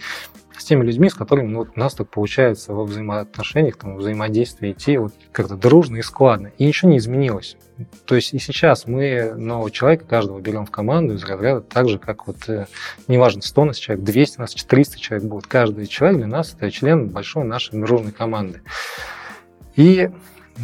[0.58, 4.72] с теми людьми, с которыми ну, вот, у нас так получается во взаимоотношениях, там, взаимодействии
[4.72, 6.52] идти вот как-то дружно и складно.
[6.58, 7.56] И ничего не изменилось.
[8.06, 11.98] То есть и сейчас мы нового человека каждого берем в команду из разряда так же,
[11.98, 12.66] как вот, э,
[13.08, 15.46] неважно, 100 нас человек, 200 нас, 300 человек будет.
[15.46, 18.62] Каждый человек для нас это член большой нашей дружной команды.
[19.74, 20.10] И,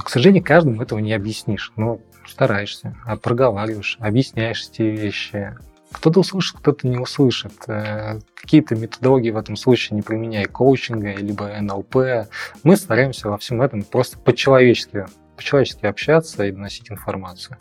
[0.02, 1.72] к сожалению, каждому этого не объяснишь.
[1.76, 5.54] Но стараешься, а проговариваешь, объясняешь эти вещи,
[5.92, 7.52] кто-то услышит, кто-то не услышит.
[7.66, 12.28] Э, какие-то методологии в этом случае не применяя коучинга, либо НЛП.
[12.64, 17.56] Мы стараемся во всем этом просто по-человечески по-человечески общаться и доносить информацию.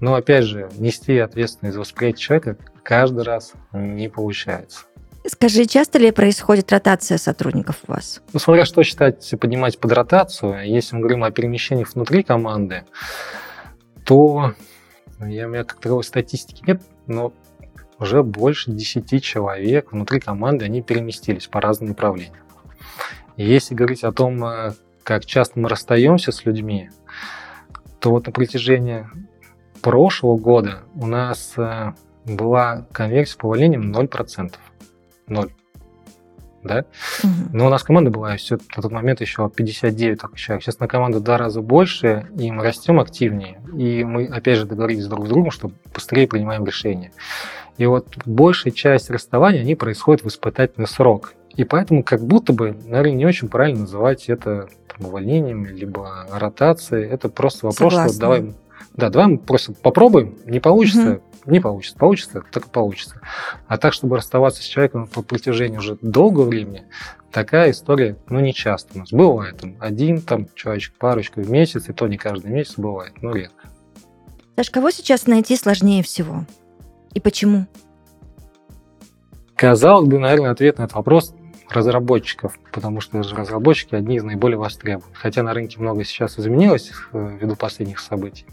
[0.00, 4.80] Но, опять же, нести ответственность за восприятие человека каждый раз не получается.
[5.26, 8.22] Скажи, часто ли происходит ротация сотрудников у вас?
[8.32, 12.84] Ну, смотря что считать, поднимать под ротацию, если мы говорим о перемещениях внутри команды,
[14.04, 14.54] то
[15.20, 17.32] я, у меня как таковой статистики нет, но
[17.98, 22.44] уже больше 10 человек внутри команды, они переместились по разным направлениям.
[23.36, 24.72] И если говорить о том, э,
[25.02, 26.90] как часто мы расстаемся с людьми,
[28.00, 29.06] то вот на протяжении
[29.82, 31.92] прошлого года у нас э,
[32.24, 34.54] была конверсия по увольнениям 0%.
[35.28, 35.52] 0.
[36.62, 36.84] Да?
[37.22, 37.30] Угу.
[37.52, 40.64] Но у нас команда была все, на тот момент еще 59 только человек.
[40.64, 43.60] Сейчас на команду в два раза больше, и мы растем активнее.
[43.76, 47.12] И мы, опять же, договорились друг с другом, что быстрее принимаем решения.
[47.78, 51.34] И вот большая часть расставания, они происходят в испытательный срок.
[51.56, 57.08] И поэтому как будто бы, наверное, не очень правильно называть это там, увольнением, либо ротацией.
[57.08, 58.12] Это просто вопрос, Согласна.
[58.12, 58.54] что давай,
[58.94, 61.50] да, давай мы просто попробуем, не получится, угу.
[61.50, 63.20] не получится, получится, так и получится.
[63.68, 66.84] А так, чтобы расставаться с человеком по протяжении уже долгого времени,
[67.30, 69.12] такая история, ну, не часто у нас.
[69.12, 73.32] Бывает там один там человечек, парочку в месяц, и то не каждый месяц бывает, но
[73.32, 73.68] редко.
[74.56, 76.44] Саш, кого сейчас найти сложнее всего?
[77.16, 77.64] И почему?
[79.54, 81.34] Казалось бы, наверное, ответ на этот вопрос
[81.70, 85.16] разработчиков, потому что разработчики одни из наиболее востребованных.
[85.16, 88.44] Хотя на рынке много сейчас изменилось э, ввиду последних событий.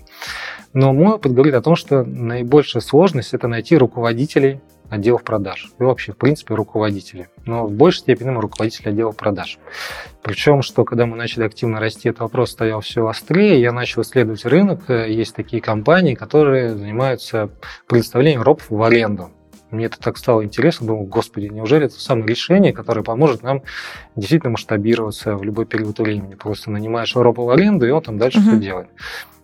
[0.72, 4.62] Но мой опыт говорит о том, что наибольшая сложность– это найти руководителей
[4.94, 5.72] отделов продаж.
[5.80, 7.30] И вообще, в принципе, руководители.
[7.46, 9.58] Но в большей степени мы руководители отделов продаж.
[10.22, 13.60] Причем, что когда мы начали активно расти, этот вопрос стоял все острее.
[13.60, 14.90] Я начал исследовать рынок.
[14.90, 17.50] Есть такие компании, которые занимаются
[17.88, 19.32] предоставлением ропов в аренду.
[19.72, 23.64] Мне это так стало интересно, думал, господи, неужели это самое решение, которое поможет нам
[24.16, 26.36] действительно масштабироваться в любой период времени?
[26.36, 28.50] Просто нанимаешь ропа в аренду, и он там дальше uh-huh.
[28.50, 28.90] все делает.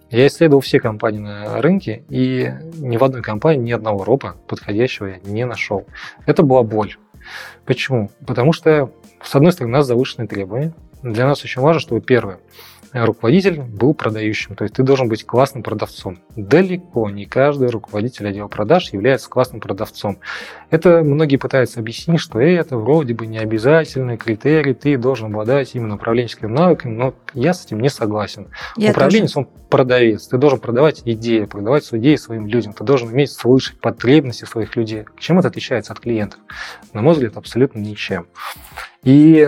[0.10, 5.06] Я исследовал все компании на рынке, и ни в одной компании ни одного ропа подходящего
[5.08, 5.86] я не нашел.
[6.26, 6.98] Это была боль.
[7.66, 8.10] Почему?
[8.26, 8.92] Потому что,
[9.22, 10.74] с одной стороны, у нас завышенные требования.
[11.04, 12.40] Для нас очень важно, чтобы, первое,
[12.94, 14.56] руководитель был продающим.
[14.56, 16.20] То есть ты должен быть классным продавцом.
[16.36, 20.20] Далеко не каждый руководитель отдела продаж является классным продавцом.
[20.70, 25.96] Это многие пытаются объяснить, что это вроде бы не обязательный критерий, ты должен обладать именно
[25.96, 28.48] управленческими навыками, но я с этим не согласен.
[28.76, 29.48] Я Управленец, тоже.
[29.48, 30.28] он продавец.
[30.28, 32.74] Ты должен продавать идеи, продавать свои идеи своим людям.
[32.74, 35.06] Ты должен уметь слышать потребности своих людей.
[35.20, 36.40] Чем это отличается от клиентов?
[36.94, 38.28] На мой взгляд, абсолютно ничем.
[39.04, 39.48] И,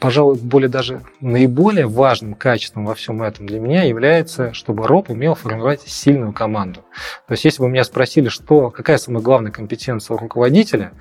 [0.00, 5.34] пожалуй, более даже наиболее важным качеством во всем этом для меня является, чтобы роб умел
[5.34, 6.80] формировать сильную команду.
[7.28, 10.92] То есть, если бы меня спросили, что, какая самая главная компетенция у руководителя,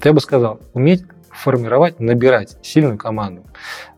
[0.00, 3.46] то я бы сказал, уметь формировать, набирать сильную команду.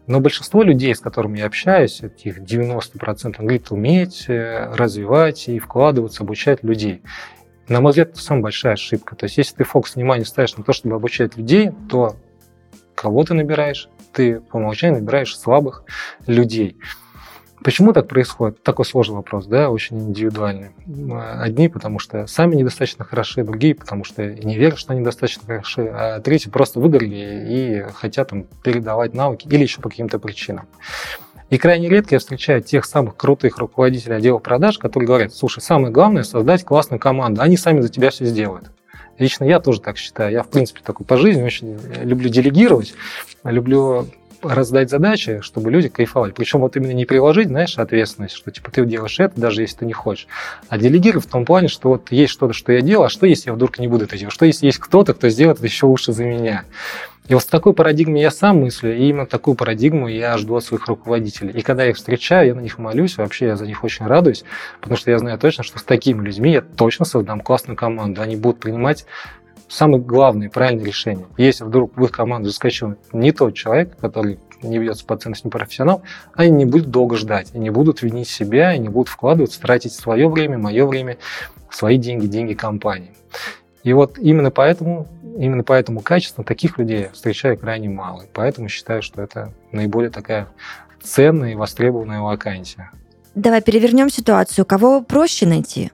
[0.06, 6.24] Но большинство людей, с которыми я общаюсь, этих 90%, говорит, уметь э, развивать и вкладываться,
[6.24, 7.02] обучать людей.
[7.68, 9.14] На мой взгляд, это самая большая ошибка.
[9.14, 12.16] То есть, если ты фокус внимания ставишь на то, чтобы обучать людей, то
[13.02, 13.88] кого ты набираешь?
[14.12, 15.84] Ты по умолчанию набираешь слабых
[16.26, 16.76] людей.
[17.64, 18.62] Почему так происходит?
[18.62, 20.70] Такой сложный вопрос, да, очень индивидуальный.
[21.40, 25.88] Одни, потому что сами недостаточно хороши, другие, потому что не верят, что они достаточно хороши,
[25.92, 30.66] а третьи просто выгорели и хотят там, передавать навыки или еще по каким-то причинам.
[31.50, 35.92] И крайне редко я встречаю тех самых крутых руководителей отделов продаж, которые говорят, слушай, самое
[35.92, 38.70] главное создать классную команду, они сами за тебя все сделают.
[39.18, 40.32] Лично я тоже так считаю.
[40.32, 42.94] Я, в принципе, такой по жизни очень люблю делегировать,
[43.44, 44.06] люблю
[44.42, 46.32] раздать задачи, чтобы люди кайфовали.
[46.32, 49.86] Причем вот именно не приложить, знаешь, ответственность, что типа ты делаешь это, даже если ты
[49.86, 50.26] не хочешь.
[50.68, 53.50] А делегировать в том плане, что вот есть что-то, что я делал, а что если
[53.50, 54.34] я вдруг не буду это делать?
[54.34, 56.64] Что если есть кто-то, кто сделает это еще лучше за меня?
[57.28, 60.64] И вот в такой парадигме я сам мыслю, и именно такую парадигму я жду от
[60.64, 61.52] своих руководителей.
[61.52, 64.44] И когда я их встречаю, я на них молюсь, вообще я за них очень радуюсь,
[64.80, 68.22] потому что я знаю точно, что с такими людьми я точно создам классную команду.
[68.22, 69.06] Они будут принимать
[69.68, 71.26] самые главные правильные решения.
[71.36, 76.02] Если вдруг в их команду заскочил не тот человек, который не ведется по ценности профессионал,
[76.34, 80.58] они не будут долго ждать, они будут винить себя, они будут вкладываться, тратить свое время,
[80.58, 81.18] мое время,
[81.70, 83.12] свои деньги, деньги компании.
[83.82, 88.22] И вот именно поэтому, именно поэтому качество таких людей встречаю крайне мало.
[88.22, 90.48] И поэтому считаю, что это наиболее такая
[91.02, 92.90] ценная и востребованная вакансия.
[93.34, 94.66] Давай перевернем ситуацию.
[94.66, 95.90] Кого проще найти?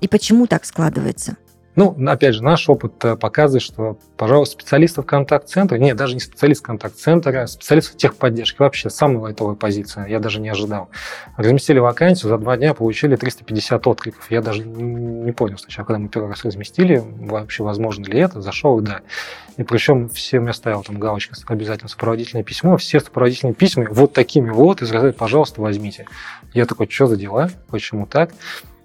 [0.00, 1.36] И почему так складывается?
[1.80, 6.62] Ну, опять же, наш опыт э, показывает, что, пожалуйста, специалистов контакт-центра, нет, даже не специалист
[6.62, 10.90] контакт-центра, а специалистов техподдержки, вообще самая лайтовая позиция, я даже не ожидал.
[11.38, 14.30] Разместили вакансию, за два дня получили 350 откликов.
[14.30, 18.78] Я даже не понял сначала, когда мы первый раз разместили, вообще возможно ли это, зашел,
[18.78, 19.00] и да.
[19.56, 24.50] И причем всем я ставил там галочка обязательно сопроводительное письмо, все сопроводительные письма вот такими
[24.50, 26.04] вот, из разряда, пожалуйста, возьмите.
[26.52, 28.32] Я такой, что за дела, почему так?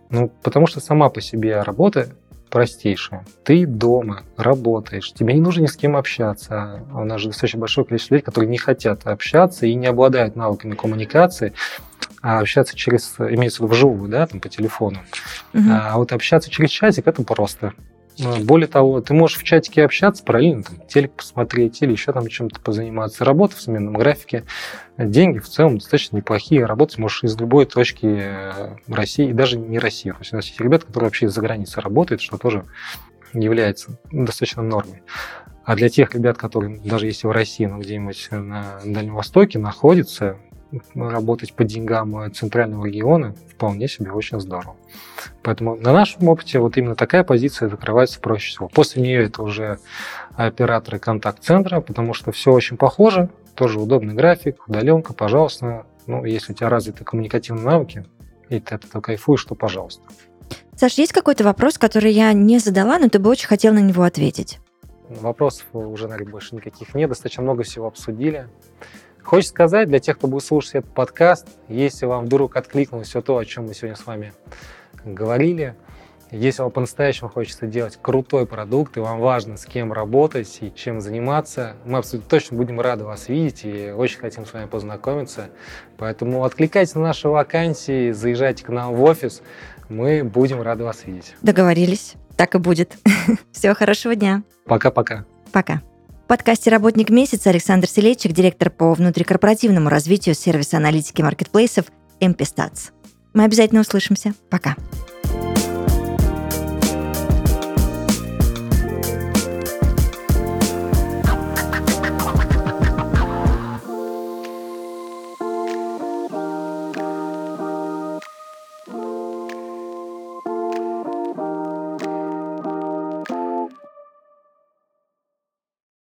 [0.09, 2.09] Ну, потому что сама по себе работа
[2.55, 3.25] простейшее.
[3.43, 6.85] Ты дома работаешь, тебе не нужно ни с кем общаться.
[6.93, 10.73] У нас же достаточно большое количество людей, которые не хотят общаться и не обладают навыками
[10.73, 11.51] коммуникации,
[12.21, 14.99] а общаться через, имеется в виду вживую, да, там по телефону.
[15.53, 15.63] Угу.
[15.69, 17.73] А вот общаться через чатик это просто.
[18.19, 22.25] Ну, более того, ты можешь в чатике общаться, параллельно там, телек посмотреть или еще там
[22.25, 23.25] чем-то позаниматься.
[23.25, 24.45] Работа в сменном графике,
[24.97, 26.65] деньги в целом достаточно неплохие.
[26.65, 30.11] Работать можешь из любой точки э, России, и даже не России.
[30.11, 32.65] То есть у нас есть ребята, которые вообще из-за границы работают, что тоже
[33.33, 35.03] является достаточно нормой.
[35.63, 40.37] А для тех ребят, которые даже если в России, но где-нибудь на Дальнем Востоке находятся,
[40.93, 44.75] работать по деньгам центрального региона вполне себе очень здорово.
[45.41, 48.67] Поэтому на нашем опыте вот именно такая позиция закрывается проще всего.
[48.67, 49.79] После нее это уже
[50.35, 55.85] операторы контакт-центра, потому что все очень похоже, тоже удобный график, удаленка, пожалуйста.
[56.07, 58.05] Ну, если у тебя развиты коммуникативные навыки,
[58.49, 60.03] и ты от этого кайфуешь, то пожалуйста.
[60.75, 64.03] Саш, есть какой-то вопрос, который я не задала, но ты бы очень хотел на него
[64.03, 64.59] ответить?
[65.09, 67.09] Вопросов уже, наверное, больше никаких нет.
[67.09, 68.47] Достаточно много всего обсудили.
[69.23, 73.37] Хочется сказать для тех, кто будет слушать этот подкаст, если вам вдруг откликнулось все то,
[73.37, 74.33] о чем мы сегодня с вами
[75.03, 75.75] говорили,
[76.31, 80.99] Если вам по-настоящему хочется делать крутой продукт, и вам важно, с кем работать и чем
[80.99, 85.49] заниматься, мы абсолютно точно будем рады вас видеть и очень хотим с вами познакомиться.
[85.97, 89.41] Поэтому откликайтесь на наши вакансии, заезжайте к нам в офис,
[89.87, 91.35] мы будем рады вас видеть.
[91.41, 92.15] Договорились.
[92.35, 92.97] Так и будет.
[93.51, 94.43] Всего хорошего дня.
[94.65, 95.25] Пока-пока.
[95.51, 95.81] Пока.
[96.25, 101.85] В подкасте «Работник месяца» Александр Селейчик, директор по внутрикорпоративному развитию сервиса аналитики маркетплейсов
[102.19, 102.89] «Эмпистатс».
[103.35, 104.33] Мы обязательно услышимся.
[104.49, 104.75] Пока.